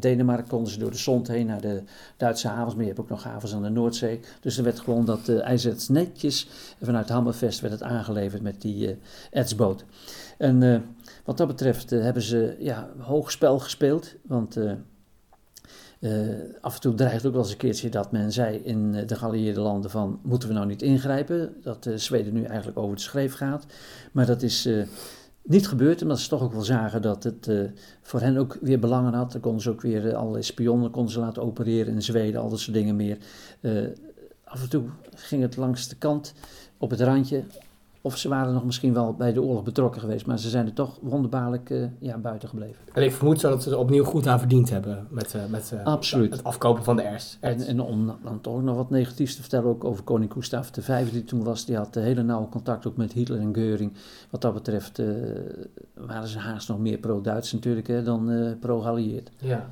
Denemarken. 0.00 0.48
Konden 0.48 0.72
ze 0.72 0.78
door 0.78 0.90
de 0.90 0.96
Zond 0.96 1.28
heen 1.28 1.46
naar 1.46 1.60
de 1.60 1.82
Duitse 2.16 2.48
havens. 2.48 2.74
Maar 2.74 2.82
je 2.82 2.88
hebt 2.88 3.00
ook 3.00 3.08
nog 3.08 3.22
havens 3.22 3.54
aan 3.54 3.62
de 3.62 3.68
Noordzee. 3.68 4.20
Dus 4.40 4.58
er 4.58 4.64
werd 4.64 4.80
gewoon 4.80 5.04
dat 5.04 5.28
ijzerts 5.28 5.88
netjes 5.88 6.48
vanuit 6.82 7.08
Hammerfest 7.08 7.60
werd 7.60 7.72
het 7.72 7.82
aangeleverd 7.82 8.42
met 8.42 8.60
die 8.60 8.98
etsboot. 9.30 9.84
En 10.38 10.84
wat 11.24 11.36
dat 11.36 11.46
betreft 11.46 11.90
hebben 11.90 12.22
ze 12.22 12.56
ja, 12.58 12.88
hoog 12.98 13.30
spel 13.30 13.58
gespeeld. 13.58 14.14
Want 14.22 14.56
uh, 16.00 16.28
af 16.60 16.74
en 16.74 16.80
toe 16.80 16.94
dreigt 16.94 17.26
ook 17.26 17.32
wel 17.32 17.42
eens 17.42 17.50
een 17.50 17.56
keertje 17.56 17.88
dat 17.88 18.12
men 18.12 18.32
zei 18.32 18.56
in 18.56 18.92
de 19.06 19.16
geallieerde 19.16 19.60
landen 19.60 19.90
van 19.90 20.20
moeten 20.22 20.48
we 20.48 20.54
nou 20.54 20.66
niet 20.66 20.82
ingrijpen, 20.82 21.54
dat 21.62 21.86
uh, 21.86 21.96
Zweden 21.96 22.32
nu 22.32 22.42
eigenlijk 22.42 22.78
over 22.78 22.96
de 22.96 23.02
schreef 23.02 23.34
gaat. 23.34 23.66
Maar 24.12 24.26
dat 24.26 24.42
is 24.42 24.68
niet 25.42 25.68
gebeurd, 25.68 26.02
omdat 26.02 26.20
ze 26.20 26.28
toch 26.28 26.42
ook 26.42 26.52
wel 26.52 26.62
zagen 26.62 27.02
dat 27.02 27.24
het 27.24 27.50
voor 28.02 28.20
hen 28.20 28.36
ook 28.36 28.58
weer 28.60 28.78
belangen 28.78 29.14
had. 29.14 29.32
Dan 29.32 29.40
konden 29.40 29.62
ze 29.62 29.70
ook 29.70 29.80
weer 29.80 30.14
allerlei 30.14 30.42
spionnen 30.42 30.90
konden 30.90 31.12
ze 31.12 31.20
laten 31.20 31.42
opereren 31.42 31.94
in 31.94 32.02
Zweden, 32.02 32.40
al 32.40 32.50
dat 32.50 32.60
soort 32.60 32.76
dingen 32.76 32.96
meer. 32.96 33.18
af 34.44 34.62
en 34.62 34.68
toe 34.68 34.84
ging 35.14 35.42
het 35.42 35.56
langs 35.56 35.88
de 35.88 35.96
kant, 35.96 36.34
op 36.78 36.90
het 36.90 37.00
randje, 37.00 37.44
of 38.08 38.16
ze 38.16 38.28
waren 38.28 38.52
nog 38.52 38.64
misschien 38.64 38.94
wel 38.94 39.14
bij 39.14 39.32
de 39.32 39.42
oorlog 39.42 39.62
betrokken 39.62 40.00
geweest, 40.00 40.26
maar 40.26 40.38
ze 40.38 40.48
zijn 40.48 40.66
er 40.66 40.72
toch 40.72 40.98
wonderbaarlijk 41.02 41.70
uh, 41.70 41.86
ja, 41.98 42.18
buiten 42.18 42.48
gebleven. 42.48 42.76
En 42.92 43.02
ik 43.02 43.12
vermoed 43.12 43.40
zo 43.40 43.48
dat 43.48 43.62
ze 43.62 43.70
er 43.70 43.78
opnieuw 43.78 44.04
goed 44.04 44.26
aan 44.26 44.38
verdiend 44.38 44.70
hebben 44.70 45.06
met, 45.10 45.34
uh, 45.34 45.42
met 45.48 45.70
uh, 45.74 45.84
Absoluut. 45.84 46.32
het 46.32 46.44
afkopen 46.44 46.84
van 46.84 46.96
de 46.96 47.02
ers. 47.02 47.36
En, 47.40 47.60
en, 47.66 47.80
om 47.80 48.16
dan 48.22 48.40
toch 48.40 48.62
nog 48.62 48.76
wat 48.76 48.90
negatiefs 48.90 49.34
te 49.34 49.40
vertellen, 49.40 49.68
ook 49.68 49.84
over 49.84 50.04
koning 50.04 50.32
Gustav 50.32 50.68
V, 50.72 51.10
die 51.10 51.24
toen 51.24 51.44
was, 51.44 51.64
die 51.64 51.76
had 51.76 51.94
hele 51.94 52.22
nauwe 52.22 52.48
contact 52.48 52.86
ook 52.86 52.96
met 52.96 53.12
Hitler 53.12 53.40
en 53.40 53.54
Geuring. 53.54 53.92
Wat 54.30 54.40
dat 54.40 54.54
betreft 54.54 55.02
waren 55.94 56.28
ze 56.28 56.38
haast 56.38 56.68
nog 56.68 56.78
meer 56.78 56.98
pro-Duits 56.98 57.52
natuurlijk 57.52 57.86
hè, 57.86 58.02
dan 58.02 58.56
pro-Geallieerd. 58.60 59.30
Ja. 59.38 59.68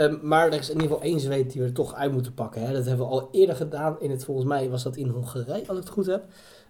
Um, 0.00 0.18
maar 0.22 0.46
er 0.46 0.58
is 0.58 0.70
in 0.70 0.74
ieder 0.74 0.88
geval 0.88 1.02
één 1.02 1.20
zweet 1.20 1.52
die 1.52 1.60
we 1.60 1.66
er 1.66 1.74
toch 1.74 1.94
uit 1.94 2.12
moeten 2.12 2.34
pakken. 2.34 2.62
Hè. 2.62 2.72
Dat 2.72 2.86
hebben 2.86 3.06
we 3.06 3.12
al 3.12 3.28
eerder 3.32 3.56
gedaan. 3.56 3.96
In 4.00 4.10
het, 4.10 4.24
volgens 4.24 4.46
mij 4.46 4.70
was 4.70 4.82
dat 4.82 4.96
in 4.96 5.08
Hongarije, 5.08 5.68
als 5.68 5.78
ik 5.78 5.84
het 5.84 5.88
goed 5.88 6.06
heb. 6.06 6.24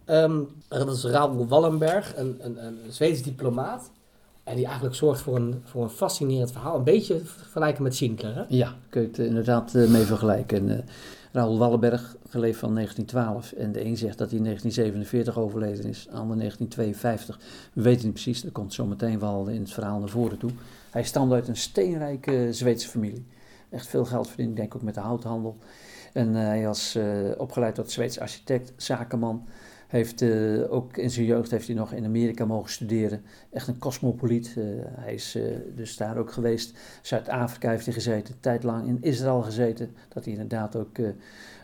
Um, 0.06 0.48
dat 0.68 0.96
is 0.96 1.04
Raoul 1.04 1.46
Wallenberg, 1.46 2.16
een, 2.16 2.38
een, 2.40 2.66
een 2.66 2.78
Zweeds 2.88 3.22
diplomaat. 3.22 3.90
En 4.44 4.56
die 4.56 4.64
eigenlijk 4.64 4.94
zorgt 4.94 5.20
voor 5.20 5.36
een, 5.36 5.62
voor 5.64 5.82
een 5.82 5.90
fascinerend 5.90 6.52
verhaal. 6.52 6.76
Een 6.76 6.84
beetje 6.84 7.20
vergelijken 7.24 7.82
met 7.82 7.94
Schindler, 7.94 8.34
hè? 8.34 8.44
Ja, 8.48 8.74
kun 8.88 9.00
je 9.00 9.06
het 9.06 9.18
inderdaad 9.18 9.74
uh, 9.74 9.88
mee 9.88 10.04
vergelijken. 10.04 10.68
Uh, 10.68 10.78
Raoul 11.32 11.58
Wallenberg, 11.58 12.16
geleefd 12.28 12.58
van 12.58 12.74
1912. 12.74 13.52
En 13.52 13.72
de 13.72 13.84
een 13.84 13.96
zegt 13.96 14.18
dat 14.18 14.28
hij 14.28 14.38
in 14.38 14.44
1947 14.44 15.38
overleden 15.38 15.84
is, 15.84 16.04
de 16.04 16.16
ander 16.16 16.36
1952. 16.36 17.38
We 17.72 17.82
weten 17.82 18.04
niet 18.04 18.12
precies, 18.12 18.42
dat 18.42 18.52
komt 18.52 18.74
zo 18.74 18.86
meteen 18.86 19.18
wel 19.18 19.46
in 19.46 19.60
het 19.60 19.72
verhaal 19.72 19.98
naar 19.98 20.08
voren 20.08 20.38
toe. 20.38 20.50
Hij 20.90 21.02
stamde 21.02 21.34
uit 21.34 21.48
een 21.48 21.56
steenrijke 21.56 22.48
Zweedse 22.50 22.88
familie. 22.88 23.26
Echt 23.70 23.86
veel 23.86 24.04
geld 24.04 24.28
verdiend, 24.28 24.56
denk 24.56 24.68
ik 24.68 24.74
ook 24.74 24.82
met 24.82 24.94
de 24.94 25.00
houthandel. 25.00 25.56
En 26.12 26.28
uh, 26.28 26.36
hij 26.36 26.64
was 26.64 26.98
opgeleid 27.36 27.74
tot 27.74 27.90
Zweeds 27.90 28.20
architect, 28.20 28.72
zakenman. 28.76 29.46
Heeft 29.86 30.22
uh, 30.22 30.72
ook 30.72 30.96
in 30.96 31.10
zijn 31.10 31.26
jeugd 31.26 31.50
heeft 31.50 31.66
hij 31.66 31.76
nog 31.76 31.92
in 31.92 32.04
Amerika 32.04 32.44
mogen 32.44 32.70
studeren. 32.70 33.22
Echt 33.50 33.68
een 33.68 33.78
cosmopoliet. 33.78 34.56
Hij 34.86 35.14
is 35.14 35.38
dus 35.74 35.96
daar 35.96 36.16
ook 36.16 36.32
geweest. 36.32 36.78
Zuid-Afrika 37.02 37.70
heeft 37.70 37.84
hij 37.84 37.94
gezeten, 37.94 38.34
tijd 38.40 38.62
lang 38.62 38.86
in 38.86 38.98
Israël 39.00 39.42
gezeten. 39.42 39.94
Dat 40.08 40.24
hij 40.24 40.32
inderdaad 40.32 40.76
ook 40.76 40.96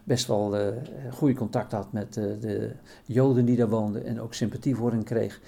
best 0.04 0.26
wel 0.26 0.72
goede 1.10 1.34
contact 1.34 1.72
had 1.72 1.92
met 1.92 2.14
de 2.14 2.70
Joden 3.04 3.44
die 3.44 3.56
daar 3.56 3.68
woonden 3.68 4.04
en 4.04 4.20
ook 4.20 4.34
sympathie 4.34 4.74
voor 4.74 4.90
hen 4.90 5.04
kreeg. 5.04 5.40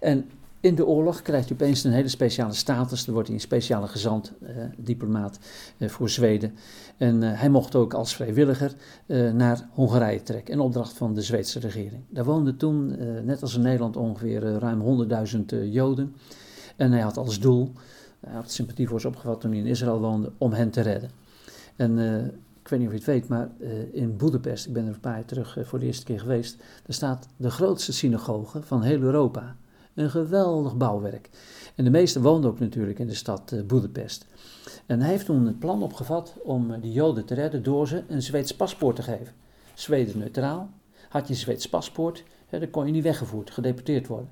En 0.00 0.30
in 0.60 0.74
de 0.74 0.86
oorlog 0.86 1.22
krijgt 1.22 1.48
hij 1.48 1.56
opeens 1.56 1.84
een 1.84 1.92
hele 1.92 2.08
speciale 2.08 2.52
status. 2.52 3.04
Dan 3.04 3.14
wordt 3.14 3.28
hij 3.28 3.36
een 3.36 3.42
speciale 3.42 3.88
gezant, 3.88 4.32
eh, 4.42 4.56
diplomaat 4.76 5.38
eh, 5.76 5.88
voor 5.88 6.08
Zweden. 6.08 6.54
En 6.96 7.22
eh, 7.22 7.40
hij 7.40 7.48
mocht 7.48 7.74
ook 7.74 7.94
als 7.94 8.14
vrijwilliger 8.14 8.72
naar 9.32 9.68
Hongarije 9.72 10.22
trekken, 10.22 10.54
in 10.54 10.60
opdracht 10.60 10.92
van 10.92 11.14
de 11.14 11.22
Zweedse 11.22 11.58
regering. 11.58 12.02
Daar 12.08 12.24
woonden 12.24 12.56
toen, 12.56 12.96
net 13.24 13.42
als 13.42 13.54
in 13.54 13.62
Nederland, 13.62 13.96
ongeveer 13.96 14.40
ruim 14.40 14.80
100.000 14.80 15.70
Joden. 15.70 16.14
En 16.76 16.92
hij 16.92 17.00
had 17.00 17.16
als 17.16 17.40
doel, 17.40 17.72
hij 18.20 18.34
had 18.34 18.50
sympathie 18.50 18.88
voor 18.88 19.00
ze 19.00 19.08
opgevat 19.08 19.40
toen 19.40 19.50
hij 19.50 19.60
in 19.60 19.66
Israël 19.66 20.00
woonde, 20.00 20.32
om 20.38 20.52
hen 20.52 20.70
te 20.70 20.80
redden. 20.80 21.10
En 21.76 21.98
ik 22.62 22.68
weet 22.68 22.78
niet 22.78 22.88
of 22.88 22.94
je 22.94 22.98
het 22.98 23.08
weet, 23.08 23.28
maar 23.28 23.50
in 23.92 24.16
Boedapest, 24.16 24.66
ik 24.66 24.72
ben 24.72 24.86
er 24.86 24.92
een 24.94 25.00
paar 25.00 25.14
jaar 25.14 25.24
terug 25.24 25.58
voor 25.62 25.78
de 25.78 25.86
eerste 25.86 26.04
keer 26.04 26.20
geweest, 26.20 26.56
daar 26.56 26.94
staat 26.94 27.28
de 27.36 27.50
grootste 27.50 27.92
synagoge 27.92 28.62
van 28.62 28.82
heel 28.82 29.00
Europa. 29.00 29.56
Een 29.98 30.10
geweldig 30.10 30.76
bouwwerk. 30.76 31.30
En 31.74 31.84
de 31.84 31.90
meesten 31.90 32.22
woonden 32.22 32.50
ook 32.50 32.58
natuurlijk 32.58 32.98
in 32.98 33.06
de 33.06 33.14
stad 33.14 33.52
uh, 33.52 33.62
Boedapest. 33.62 34.26
En 34.86 35.00
hij 35.00 35.10
heeft 35.10 35.26
toen 35.26 35.46
het 35.46 35.58
plan 35.58 35.82
opgevat 35.82 36.34
om 36.42 36.70
eh, 36.70 36.82
die 36.82 36.92
Joden 36.92 37.24
te 37.24 37.34
redden 37.34 37.62
door 37.62 37.88
ze 37.88 38.04
een 38.08 38.22
Zweeds 38.22 38.56
paspoort 38.56 38.96
te 38.96 39.02
geven. 39.02 39.34
Zweden 39.74 40.18
neutraal. 40.18 40.70
Had 41.08 41.26
je 41.26 41.32
een 41.32 41.38
Zweeds 41.38 41.68
paspoort, 41.68 42.24
dan 42.50 42.70
kon 42.70 42.86
je 42.86 42.92
niet 42.92 43.02
weggevoerd, 43.02 43.50
gedeporteerd 43.50 44.06
worden. 44.06 44.28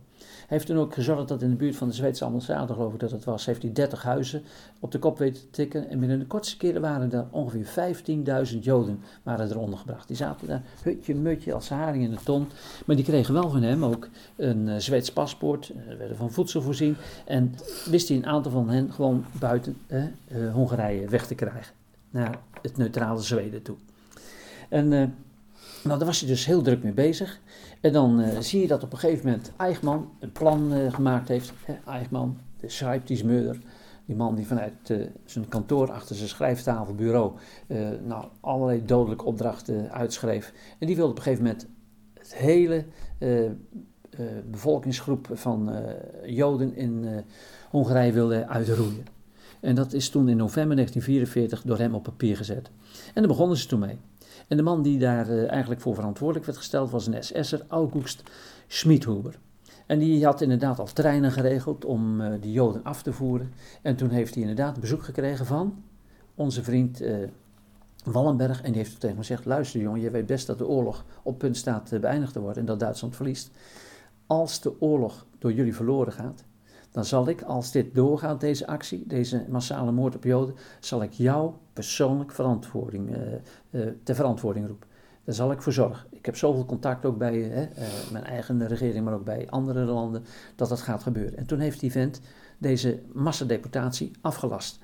Heeft 0.46 0.66
toen 0.66 0.78
ook 0.78 0.94
gezorgd 0.94 1.28
dat 1.28 1.42
in 1.42 1.50
de 1.50 1.56
buurt 1.56 1.76
van 1.76 1.88
de 1.88 1.94
Zweedse 1.94 2.24
ambassade, 2.24 2.72
geloof 2.72 2.92
ik 2.92 3.00
dat 3.00 3.10
het 3.10 3.24
was, 3.24 3.46
heeft 3.46 3.62
hij 3.62 3.72
30 3.72 4.02
huizen 4.02 4.42
op 4.80 4.92
de 4.92 4.98
kop 4.98 5.18
weten 5.18 5.42
te 5.42 5.50
tikken. 5.50 5.88
En 5.88 5.98
binnen 5.98 6.18
de 6.18 6.26
kortste 6.26 6.56
keren 6.56 6.80
waren 6.80 7.12
er 7.12 7.26
ongeveer 7.30 7.94
15.000 8.52 8.58
Joden 8.58 9.00
waren 9.22 9.50
er 9.50 9.58
ondergebracht. 9.58 10.08
Die 10.08 10.16
zaten 10.16 10.46
daar 10.46 10.62
hutje, 10.82 11.14
mutje, 11.14 11.54
als 11.54 11.68
haring 11.68 12.04
in 12.04 12.10
de 12.10 12.22
ton. 12.24 12.48
Maar 12.86 12.96
die 12.96 13.04
kregen 13.04 13.34
wel 13.34 13.50
van 13.50 13.62
hem 13.62 13.84
ook 13.84 14.08
een 14.36 14.66
uh, 14.66 14.76
Zweeds 14.76 15.12
paspoort, 15.12 15.72
uh, 15.76 15.96
werden 15.98 16.16
van 16.16 16.32
voedsel 16.32 16.62
voorzien. 16.62 16.96
En 17.24 17.54
wist 17.90 18.08
hij 18.08 18.16
een 18.16 18.26
aantal 18.26 18.52
van 18.52 18.68
hen 18.68 18.92
gewoon 18.92 19.24
buiten 19.38 19.76
uh, 19.88 20.52
Hongarije 20.52 21.08
weg 21.08 21.26
te 21.26 21.34
krijgen. 21.34 21.74
Naar 22.10 22.38
het 22.62 22.76
neutrale 22.76 23.20
Zweden 23.20 23.62
toe. 23.62 23.76
En 24.68 24.88
nou, 25.86 25.98
daar 25.98 26.06
was 26.06 26.20
hij 26.20 26.28
dus 26.28 26.46
heel 26.46 26.62
druk 26.62 26.82
mee 26.82 26.92
bezig. 26.92 27.40
En 27.86 27.92
dan 27.92 28.20
uh, 28.20 28.38
zie 28.38 28.60
je 28.60 28.66
dat 28.66 28.82
op 28.82 28.92
een 28.92 28.98
gegeven 28.98 29.26
moment 29.26 29.52
Eichmann 29.56 30.08
een 30.18 30.32
plan 30.32 30.72
uh, 30.72 30.92
gemaakt 30.92 31.28
heeft. 31.28 31.52
Hè, 31.64 31.74
Eichmann, 31.86 32.38
de 32.56 32.68
schrijftiesmeur, 32.68 33.58
die 34.06 34.16
man 34.16 34.34
die 34.34 34.46
vanuit 34.46 34.90
uh, 34.90 35.06
zijn 35.24 35.48
kantoor 35.48 35.92
achter 35.92 36.16
zijn 36.16 36.28
schrijftafelbureau 36.28 37.32
nou, 38.04 38.24
allerlei 38.40 38.84
dodelijke 38.84 39.24
opdrachten 39.24 39.92
uitschreef. 39.92 40.52
En 40.78 40.86
die 40.86 40.96
wilde 40.96 41.10
op 41.10 41.16
een 41.16 41.22
gegeven 41.22 41.44
moment 41.44 41.66
het 42.14 42.34
hele 42.34 42.84
bevolkingsgroep 44.50 45.28
van 45.32 45.70
Joden 46.24 46.76
in 46.76 47.24
Hongarije 47.70 48.12
wilde 48.12 48.46
uitroeien. 48.46 49.15
En 49.60 49.74
dat 49.74 49.92
is 49.92 50.08
toen 50.08 50.28
in 50.28 50.36
november 50.36 50.76
1944 50.76 51.62
door 51.62 51.78
hem 51.78 51.94
op 51.94 52.02
papier 52.02 52.36
gezet. 52.36 52.70
En 53.06 53.22
daar 53.22 53.26
begonnen 53.26 53.56
ze 53.56 53.66
toen 53.66 53.78
mee. 53.78 53.98
En 54.48 54.56
de 54.56 54.62
man 54.62 54.82
die 54.82 54.98
daar 54.98 55.30
uh, 55.30 55.50
eigenlijk 55.50 55.80
voor 55.80 55.94
verantwoordelijk 55.94 56.46
werd 56.46 56.58
gesteld 56.58 56.90
was 56.90 57.06
een 57.06 57.24
SS'er, 57.24 57.64
August 57.68 58.22
Schmidhuber. 58.66 59.38
En 59.86 59.98
die 59.98 60.24
had 60.24 60.40
inderdaad 60.40 60.78
al 60.78 60.92
treinen 60.92 61.32
geregeld 61.32 61.84
om 61.84 62.20
uh, 62.20 62.32
die 62.40 62.52
Joden 62.52 62.84
af 62.84 63.02
te 63.02 63.12
voeren. 63.12 63.52
En 63.82 63.96
toen 63.96 64.10
heeft 64.10 64.34
hij 64.34 64.42
inderdaad 64.42 64.80
bezoek 64.80 65.02
gekregen 65.02 65.46
van 65.46 65.82
onze 66.34 66.62
vriend 66.62 67.02
uh, 67.02 67.16
Wallenberg. 68.04 68.62
En 68.62 68.72
die 68.72 68.80
heeft 68.80 68.92
tegen 68.92 69.08
hem 69.08 69.18
gezegd: 69.18 69.44
Luister, 69.44 69.80
jongen, 69.80 70.00
je 70.00 70.10
weet 70.10 70.26
best 70.26 70.46
dat 70.46 70.58
de 70.58 70.66
oorlog 70.66 71.04
op 71.22 71.38
punt 71.38 71.56
staat 71.56 72.00
beëindigd 72.00 72.32
te 72.32 72.40
worden 72.40 72.60
en 72.60 72.66
dat 72.66 72.80
Duitsland 72.80 73.16
verliest. 73.16 73.50
Als 74.26 74.60
de 74.60 74.80
oorlog 74.80 75.26
door 75.38 75.52
jullie 75.52 75.74
verloren 75.74 76.12
gaat, 76.12 76.44
dan 76.96 77.04
zal 77.04 77.28
ik, 77.28 77.42
als 77.42 77.72
dit 77.72 77.94
doorgaat, 77.94 78.40
deze 78.40 78.66
actie, 78.66 79.04
deze 79.06 79.44
massale 79.48 79.92
moord 79.92 80.16
op 80.16 80.24
Joden, 80.24 80.54
zal 80.80 81.02
ik 81.02 81.12
jou 81.12 81.52
persoonlijk 81.72 82.32
verantwoording, 82.32 83.16
uh, 83.16 83.22
uh, 83.70 83.90
ter 84.02 84.14
verantwoording 84.14 84.66
roepen. 84.66 84.88
Daar 85.24 85.34
zal 85.34 85.52
ik 85.52 85.62
voor 85.62 85.72
zorgen. 85.72 86.08
Ik 86.10 86.26
heb 86.26 86.36
zoveel 86.36 86.64
contact 86.64 87.04
ook 87.04 87.18
bij 87.18 87.34
uh, 87.34 87.66
mijn 88.12 88.24
eigen 88.24 88.66
regering, 88.66 89.04
maar 89.04 89.14
ook 89.14 89.24
bij 89.24 89.46
andere 89.50 89.84
landen, 89.84 90.24
dat 90.54 90.68
dat 90.68 90.80
gaat 90.80 91.02
gebeuren. 91.02 91.38
En 91.38 91.46
toen 91.46 91.58
heeft 91.58 91.80
die 91.80 91.92
vent 91.92 92.20
deze 92.58 93.02
massadeportatie 93.12 94.10
afgelast. 94.20 94.78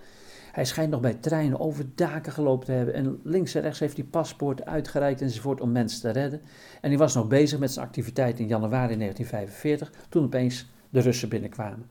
Hij 0.53 0.65
schijnt 0.65 0.91
nog 0.91 1.01
bij 1.01 1.15
treinen 1.15 1.61
over 1.61 1.85
daken 1.95 2.33
gelopen 2.33 2.67
te 2.67 2.73
hebben. 2.73 2.95
En 2.95 3.21
links 3.23 3.55
en 3.55 3.63
rechts 3.63 3.79
heeft 3.79 3.97
hij 3.97 4.07
paspoorten 4.07 4.67
uitgereikt 4.67 5.21
enzovoort 5.21 5.61
om 5.61 5.73
mensen 5.73 6.01
te 6.01 6.11
redden. 6.11 6.41
En 6.81 6.89
hij 6.89 6.99
was 6.99 7.15
nog 7.15 7.29
bezig 7.29 7.59
met 7.59 7.73
zijn 7.73 7.87
activiteit 7.87 8.39
in 8.39 8.47
januari 8.47 8.97
1945, 8.97 9.93
toen 10.09 10.25
opeens 10.25 10.71
de 10.93 11.01
Russen 11.01 11.29
binnenkwamen. 11.29 11.87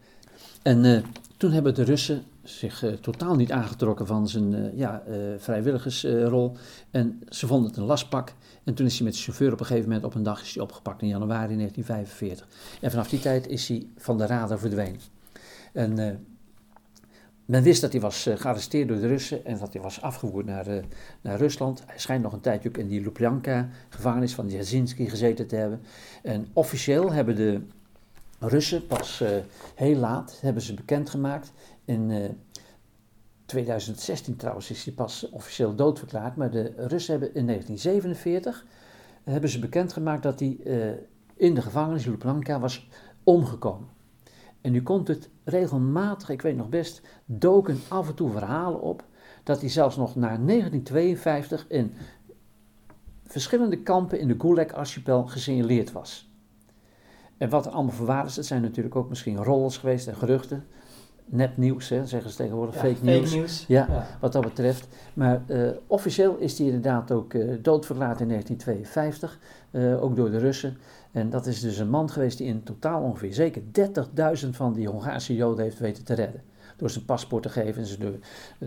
En 0.61 0.83
uh, 0.85 0.99
toen 1.37 1.51
hebben 1.51 1.75
de 1.75 1.83
Russen 1.83 2.23
zich 2.43 2.83
uh, 2.83 2.93
totaal 2.93 3.35
niet 3.35 3.51
aangetrokken 3.51 4.07
van 4.07 4.27
zijn 4.27 4.53
uh, 4.53 4.77
ja, 4.77 5.03
vrijwilligersrol. 5.37 6.55
en 6.91 7.21
ze 7.29 7.47
vonden 7.47 7.69
het 7.69 7.77
een 7.77 7.85
lastpak. 7.85 8.33
En 8.63 8.73
toen 8.73 8.85
is 8.85 8.95
hij 8.95 9.03
met 9.05 9.13
de 9.13 9.21
chauffeur 9.21 9.53
op 9.53 9.59
een 9.59 9.65
gegeven 9.65 9.87
moment 9.87 10.05
op 10.05 10.15
een 10.15 10.23
dag 10.23 10.41
is 10.41 10.53
hij 10.53 10.63
opgepakt 10.63 11.01
in 11.01 11.07
januari 11.07 11.55
1945. 11.55 12.47
En 12.81 12.89
vanaf 12.91 13.09
die 13.09 13.19
tijd 13.19 13.47
is 13.47 13.67
hij 13.67 13.85
van 13.97 14.17
de 14.17 14.25
radar 14.25 14.59
verdwenen. 14.59 14.99
En 15.73 16.19
men 17.45 17.63
wist 17.63 17.81
dat 17.81 17.91
hij 17.91 18.01
was 18.01 18.29
gearresteerd 18.35 18.87
door 18.87 18.99
de 18.99 19.07
Russen 19.07 19.45
en 19.45 19.57
dat 19.57 19.73
hij 19.73 19.81
was 19.81 20.01
afgevoerd 20.01 20.45
naar, 20.45 20.65
naar 21.21 21.37
Rusland. 21.37 21.83
Hij 21.85 21.99
schijnt 21.99 22.23
nog 22.23 22.33
een 22.33 22.39
tijdje 22.39 22.69
ook 22.69 22.77
in 22.77 22.87
die 22.87 23.01
Lubjanka-gevangenis 23.01 24.33
van 24.33 24.49
Jasinski 24.49 25.09
gezeten 25.09 25.47
te 25.47 25.55
hebben. 25.55 25.81
En 26.23 26.47
officieel 26.53 27.11
hebben 27.11 27.35
de 27.35 27.61
Russen 28.43 28.87
pas 28.87 29.21
uh, 29.21 29.29
heel 29.75 29.95
laat 29.95 30.37
hebben 30.41 30.63
ze 30.63 30.73
bekendgemaakt. 30.73 31.51
In 31.85 32.09
uh, 32.09 32.29
2016 33.45 34.35
trouwens 34.35 34.69
is 34.69 34.85
hij 34.85 34.93
pas 34.93 35.29
officieel 35.29 35.75
doodverklaard. 35.75 36.35
Maar 36.35 36.51
de 36.51 36.73
Russen 36.75 37.11
hebben 37.11 37.35
in 37.35 37.45
1947 37.45 38.65
hebben 39.23 39.49
ze 39.49 39.59
bekendgemaakt 39.59 40.23
dat 40.23 40.39
hij 40.39 40.57
in 41.35 41.55
de 41.55 41.61
gevangenis 41.61 42.05
Lublanka 42.05 42.59
was 42.59 42.87
omgekomen. 43.23 43.87
En 44.61 44.71
nu 44.71 44.83
komt 44.83 45.07
het 45.07 45.29
regelmatig, 45.43 46.29
ik 46.29 46.41
weet 46.41 46.55
nog 46.55 46.69
best, 46.69 47.01
doken 47.25 47.79
af 47.87 48.07
en 48.07 48.15
toe 48.15 48.31
verhalen 48.31 48.81
op 48.81 49.03
dat 49.43 49.59
hij 49.59 49.69
zelfs 49.69 49.97
nog 49.97 50.15
na 50.15 50.37
1952 50.37 51.65
in 51.67 51.93
verschillende 53.25 53.81
kampen 53.81 54.19
in 54.19 54.27
de 54.27 54.35
Gulag-archipel 54.37 55.27
gesignaleerd 55.27 55.91
was. 55.91 56.30
En 57.41 57.49
wat 57.49 57.65
er 57.65 57.71
allemaal 57.71 57.93
voor 57.93 58.23
is, 58.25 58.35
dat 58.35 58.45
zijn 58.45 58.61
natuurlijk 58.61 58.95
ook 58.95 59.09
misschien 59.09 59.43
rollers 59.43 59.77
geweest 59.77 60.07
en 60.07 60.15
geruchten. 60.15 60.65
Nepnieuws, 61.25 61.89
hè, 61.89 62.05
zeggen 62.05 62.29
ze 62.31 62.35
tegenwoordig, 62.35 62.75
Ja, 62.75 62.81
fake, 62.81 63.03
news. 63.03 63.65
Ja, 63.67 63.87
Ja. 63.89 64.05
wat 64.19 64.31
dat 64.33 64.41
betreft. 64.43 64.87
Maar 65.13 65.41
eh, 65.47 65.69
officieel 65.87 66.37
is 66.37 66.57
hij 66.57 66.67
inderdaad 66.67 67.11
ook 67.11 67.33
doodverklaard 67.63 68.19
in 68.19 68.27
1952, 68.27 69.39
eh, 69.71 70.03
ook 70.03 70.15
door 70.15 70.31
de 70.31 70.37
Russen. 70.37 70.77
En 71.11 71.29
dat 71.29 71.45
is 71.45 71.59
dus 71.59 71.77
een 71.77 71.89
man 71.89 72.09
geweest 72.09 72.37
die 72.37 72.47
in 72.47 72.63
totaal 72.63 73.01
ongeveer 73.01 73.33
zeker 73.33 73.61
30.000 73.71 74.55
van 74.55 74.73
die 74.73 74.87
Hongaarse 74.87 75.35
Joden 75.35 75.63
heeft 75.63 75.79
weten 75.79 76.03
te 76.03 76.13
redden. 76.13 76.41
Door 76.77 76.89
zijn 76.89 77.05
paspoort 77.05 77.43
te 77.43 77.49
geven 77.49 77.81
en 77.81 77.87
ze 77.87 77.97
door, 77.97 78.15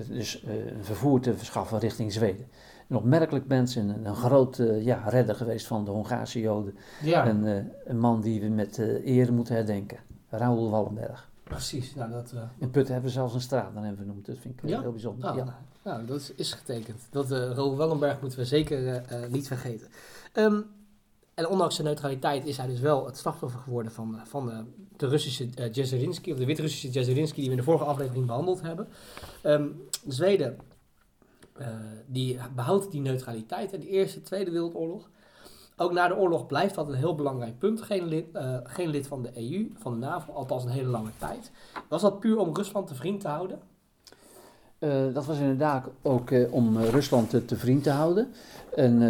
dus 0.09 0.45
een 0.47 0.85
vervoer 0.85 1.21
te 1.21 1.35
verschaffen 1.37 1.79
richting 1.79 2.13
Zweden. 2.13 2.47
Een 2.89 2.97
opmerkelijk 2.97 3.47
mens 3.47 3.77
en 3.77 3.89
een, 3.89 4.05
een 4.07 4.17
groot 4.17 4.59
eh, 4.59 4.85
ja, 4.85 5.09
redder 5.09 5.35
geweest 5.35 5.67
van 5.67 5.85
de 5.85 5.91
Hongaarse 5.91 6.41
Joden. 6.41 6.77
Ja, 7.03 7.27
En 7.27 7.47
eh, 7.47 7.65
een 7.85 7.99
man 7.99 8.21
die 8.21 8.41
we 8.41 8.49
met 8.49 8.79
eh, 8.79 9.07
eer 9.07 9.33
moeten 9.33 9.55
herdenken. 9.55 9.99
Raoul 10.29 10.71
Wallenberg. 10.71 11.31
precies. 11.43 11.95
Nou, 11.95 12.11
dat, 12.11 12.35
In 12.59 12.71
Putten 12.71 12.93
hebben 12.93 13.11
we 13.11 13.17
zelfs 13.17 13.35
een 13.35 13.41
straat 13.41 13.77
aan 13.77 13.85
hem 13.85 13.97
vernoemd. 13.97 14.27
Dat 14.27 14.37
vind 14.39 14.63
ik 14.63 14.69
Ja? 14.69 14.81
heel 14.81 14.93
bijzonder. 14.93 15.25
nou, 15.25 15.37
ja. 15.37 15.59
nou, 15.85 16.07
dat 16.07 16.33
is, 16.37 16.53
getekend. 16.53 17.03
Dat 17.11 17.33
uh, 17.33 17.39
Raoul 17.39 17.77
Wallenberg 17.77 18.21
moeten 18.21 18.39
we 18.39 18.45
zeker 18.45 19.03
niet 19.31 19.47
vergeten. 19.47 19.89
Ehm, 20.33 20.61
en 21.35 21.49
ondanks 21.49 21.75
zijn 21.75 21.87
neutraliteit 21.87 22.47
is 22.47 22.57
hij 22.57 22.67
dus 22.67 22.81
wel 22.81 23.07
het 23.07 23.17
slachtoffer 23.17 23.59
geworden 23.61 23.93
van, 23.93 24.21
van 24.25 24.51
eh, 24.51 24.59
de 24.97 25.09
Russische 25.09 25.45
uh, 25.45 26.33
of 26.33 26.39
de 26.39 26.45
Wit-Russische 26.45 26.89
Dzerzhinsky 26.91 27.37
die 27.37 27.45
we 27.45 27.51
in 27.51 27.57
de 27.57 27.63
vorige 27.63 27.85
aflevering 27.85 28.27
behandeld 28.27 28.63
hebben. 28.63 28.89
Ehm, 29.43 29.67
Zweden 30.09 30.57
eh, 31.59 31.67
die 32.07 32.39
behoudt 32.55 32.91
die 32.91 33.01
neutraliteit 33.01 33.73
in 33.73 33.81
de 33.81 33.89
Eerste 33.89 34.23
Tweede 34.23 34.51
Wereldoorlog. 34.51 35.09
Ook 35.77 35.93
na 35.93 36.09
de 36.09 36.17
oorlog 36.17 36.47
blijft 36.47 36.75
dat 36.75 36.89
een 36.89 36.95
heel 36.95 37.15
belangrijk 37.15 37.59
punt. 37.59 37.83
Geen 37.83 38.05
lid, 38.05 38.27
eh, 38.33 38.57
geen 38.63 38.89
lid 38.89 39.07
van 39.07 39.23
de 39.23 39.31
EU, 39.35 39.73
van 39.79 39.93
de 39.93 39.99
NAVO, 39.99 40.33
althans 40.33 40.65
een 40.65 40.71
hele 40.71 40.89
lange 40.89 41.11
tijd. 41.19 41.51
Was 41.89 42.03
dat 42.03 42.21
puur 42.21 42.39
om 42.39 42.55
Rusland 42.55 42.87
te 42.87 42.95
vriend 42.95 43.21
te 43.21 43.29
houden? 43.29 43.59
Eh, 44.79 45.15
dat 45.15 45.27
was 45.27 45.39
inderdaad 45.39 45.89
ook 46.03 46.31
om 46.51 46.79
Rusland 46.79 47.31
te, 47.31 47.57
vriend 47.57 47.83
te 47.83 47.91
houden. 47.91 48.33
En, 48.75 49.03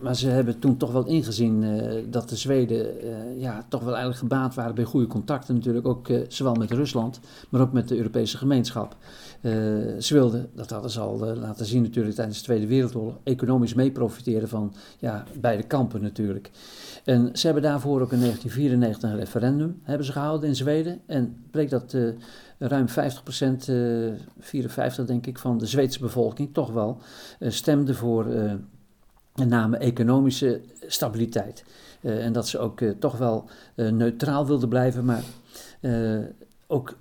maar 0.00 0.16
ze 0.16 0.28
hebben 0.28 0.58
toen 0.58 0.76
toch 0.76 0.92
wel 0.92 1.06
ingezien 1.06 1.62
eh, 1.62 2.02
dat 2.10 2.28
de 2.28 2.36
Zweden 2.36 3.00
eh, 3.00 3.40
ja, 3.40 3.64
toch 3.68 3.80
wel 3.80 3.94
eigenlijk 3.96 4.20
gebaat 4.20 4.54
waren 4.54 4.74
bij 4.74 4.84
goede 4.84 5.06
contacten 5.06 5.54
natuurlijk. 5.54 5.86
Ook 5.86 6.08
eh, 6.08 6.20
zowel 6.28 6.54
met 6.54 6.70
Rusland, 6.70 7.20
maar 7.48 7.60
ook 7.60 7.72
met 7.72 7.88
de 7.88 7.96
Europese 7.96 8.36
gemeenschap. 8.36 8.96
Ze 9.98 10.14
wilden, 10.14 10.50
dat 10.54 10.70
hadden 10.70 10.90
ze 10.90 11.00
al 11.00 11.36
laten 11.36 11.66
zien 11.66 11.82
natuurlijk 11.82 12.14
tijdens 12.14 12.38
de 12.38 12.44
Tweede 12.44 12.66
Wereldoorlog, 12.66 13.18
economisch 13.22 13.74
mee 13.74 13.90
profiteren 13.90 14.48
van 14.48 14.74
ja, 14.98 15.24
beide 15.40 15.62
kampen 15.62 16.02
natuurlijk. 16.02 16.50
En 17.04 17.30
ze 17.32 17.46
hebben 17.46 17.62
daarvoor 17.64 18.00
ook 18.00 18.12
in 18.12 18.20
1994 18.20 19.10
een 19.10 19.16
referendum 19.16 19.80
hebben 19.82 20.06
ze 20.06 20.12
gehouden 20.12 20.48
in 20.48 20.56
Zweden. 20.56 21.00
En 21.06 21.36
bleek 21.50 21.70
dat 21.70 21.96
ruim 22.58 22.86
50%, 22.88 22.92
eh 22.92 24.12
54 24.38 25.06
denk 25.06 25.26
ik, 25.26 25.38
van 25.38 25.58
de 25.58 25.66
Zweedse 25.66 25.98
bevolking 26.00 26.54
toch 26.54 26.72
wel 26.72 26.98
stemde 27.40 27.94
voor 27.94 28.26
met 29.38 29.48
name 29.48 29.76
economische 29.76 30.60
stabiliteit. 30.86 31.64
Eh, 32.00 32.24
en 32.24 32.32
dat 32.32 32.48
ze 32.48 32.58
ook 32.58 32.80
eh, 32.80 32.90
toch 32.90 33.18
wel 33.18 33.44
eh, 33.74 33.88
neutraal 33.88 34.46
wilden 34.46 34.68
blijven, 34.68 35.04
maar 35.04 35.24
ook 36.66 36.96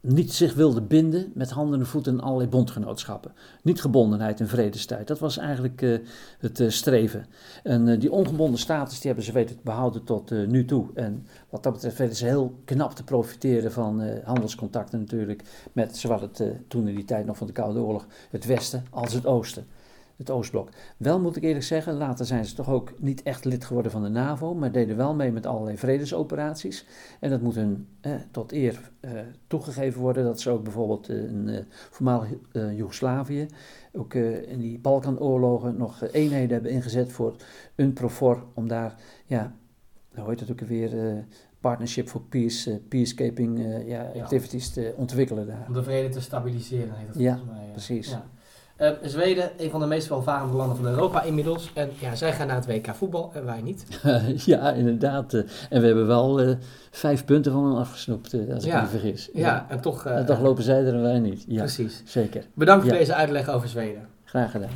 niet 0.00 0.32
zich 0.32 0.54
wilde 0.54 0.80
binden 0.80 1.30
met 1.34 1.50
handen 1.50 1.80
en 1.80 1.86
voeten 1.86 2.12
in 2.12 2.20
allerlei 2.20 2.48
bondgenootschappen. 2.48 3.32
Niet 3.62 3.80
gebondenheid 3.80 4.40
in 4.40 4.46
vredestijd. 4.46 5.06
Dat 5.06 5.18
was 5.18 5.36
eigenlijk 5.36 6.00
het 6.38 6.64
streven. 6.68 7.26
En 7.62 7.98
die 7.98 8.12
ongebonden 8.12 8.58
status 8.58 8.94
die 8.94 9.06
hebben 9.06 9.24
ze 9.24 9.32
weten 9.32 9.56
te 9.56 9.62
behouden 9.64 10.04
tot 10.04 10.30
nu 10.30 10.64
toe. 10.64 10.86
En 10.94 11.26
wat 11.48 11.62
dat 11.62 11.72
betreft 11.72 11.98
weten 11.98 12.16
ze 12.16 12.24
heel 12.24 12.54
knap 12.64 12.94
te 12.94 13.04
profiteren 13.04 13.72
van 13.72 14.02
handelscontacten 14.24 14.98
natuurlijk. 14.98 15.42
Met 15.72 15.96
zowel 15.96 16.20
het 16.20 16.42
toen 16.68 16.88
in 16.88 16.94
die 16.94 17.04
tijd 17.04 17.26
nog 17.26 17.36
van 17.36 17.46
de 17.46 17.52
Koude 17.52 17.80
Oorlog 17.80 18.06
het 18.30 18.44
Westen 18.44 18.84
als 18.90 19.12
het 19.12 19.26
Oosten 19.26 19.66
het 20.22 20.36
Oostblok. 20.36 20.68
Wel 20.96 21.20
moet 21.20 21.36
ik 21.36 21.42
eerlijk 21.42 21.64
zeggen, 21.64 21.94
later 21.94 22.26
zijn 22.26 22.44
ze 22.44 22.54
toch 22.54 22.68
ook 22.68 22.92
niet 22.98 23.22
echt 23.22 23.44
lid 23.44 23.64
geworden 23.64 23.92
van 23.92 24.02
de 24.02 24.08
NAVO, 24.08 24.54
maar 24.54 24.72
deden 24.72 24.96
wel 24.96 25.14
mee 25.14 25.32
met 25.32 25.46
allerlei 25.46 25.78
vredesoperaties. 25.78 26.86
En 27.20 27.30
dat 27.30 27.40
moet 27.40 27.54
hun 27.54 27.88
eh, 28.00 28.12
tot 28.30 28.52
eer 28.52 28.90
eh, 29.00 29.10
toegegeven 29.46 30.00
worden, 30.00 30.24
dat 30.24 30.40
ze 30.40 30.50
ook 30.50 30.62
bijvoorbeeld 30.62 31.08
in 31.08 31.48
uh, 31.48 31.58
voormalig 31.90 32.28
uh, 32.52 32.76
Joegoslavië, 32.76 33.46
ook 33.92 34.14
in 34.14 34.58
die 34.58 34.78
Balkanoorlogen, 34.78 35.76
nog 35.76 36.02
eenheden 36.02 36.52
hebben 36.52 36.70
ingezet 36.70 37.12
voor 37.12 37.36
UNPROFOR, 37.74 38.44
om 38.54 38.68
daar, 38.68 38.94
ja, 39.26 39.54
hoe 40.14 40.28
heet 40.28 40.40
het 40.40 40.50
ook 40.50 40.60
weer, 40.60 41.24
Partnership 41.60 42.08
for 42.08 42.20
Peace, 42.20 42.80
Peacekeeping 42.88 43.84
ja, 43.86 44.12
activities 44.20 44.70
te 44.70 44.94
ontwikkelen 44.96 45.46
daar. 45.46 45.64
Om 45.66 45.74
de 45.74 45.82
vrede 45.82 46.08
te 46.08 46.20
stabiliseren, 46.20 46.94
heet 46.94 47.06
dat 47.06 47.16
ja, 47.16 47.36
volgens 47.36 47.58
mij. 47.58 47.70
precies. 47.70 48.10
Ja. 48.10 48.30
Uh, 48.80 48.90
Zweden, 49.02 49.50
een 49.58 49.70
van 49.70 49.80
de 49.80 49.86
meest 49.86 50.08
welvarende 50.08 50.56
landen 50.56 50.76
van 50.76 50.86
Europa 50.86 51.22
inmiddels. 51.22 51.70
En 51.74 51.90
ja, 51.98 52.14
zij 52.14 52.32
gaan 52.32 52.46
naar 52.46 52.56
het 52.56 52.66
WK 52.66 52.94
voetbal 52.94 53.30
en 53.34 53.44
wij 53.44 53.60
niet. 53.60 53.86
ja, 54.52 54.72
inderdaad. 54.72 55.34
Uh, 55.34 55.42
en 55.70 55.80
we 55.80 55.86
hebben 55.86 56.06
wel 56.06 56.42
uh, 56.42 56.54
vijf 56.90 57.24
punten 57.24 57.52
van 57.52 57.64
hen 57.64 57.76
afgesnoept, 57.76 58.34
als 58.54 58.64
ik 58.64 58.72
me 58.72 58.86
vergis. 58.86 59.30
Ja, 59.32 59.40
ja, 59.40 59.66
en 59.68 59.80
toch... 59.80 60.06
en 60.06 60.26
toch 60.26 60.40
lopen 60.40 60.62
zij 60.62 60.84
er 60.84 60.94
en 60.94 61.02
wij 61.02 61.18
niet. 61.18 61.44
Ja, 61.48 61.58
precies. 61.58 62.02
Zeker. 62.04 62.44
Bedankt 62.54 62.84
voor 62.84 62.96
deze 62.96 63.14
uitleg 63.14 63.48
over 63.48 63.68
Zweden. 63.68 64.08
Graag 64.24 64.50
gedaan. 64.50 64.70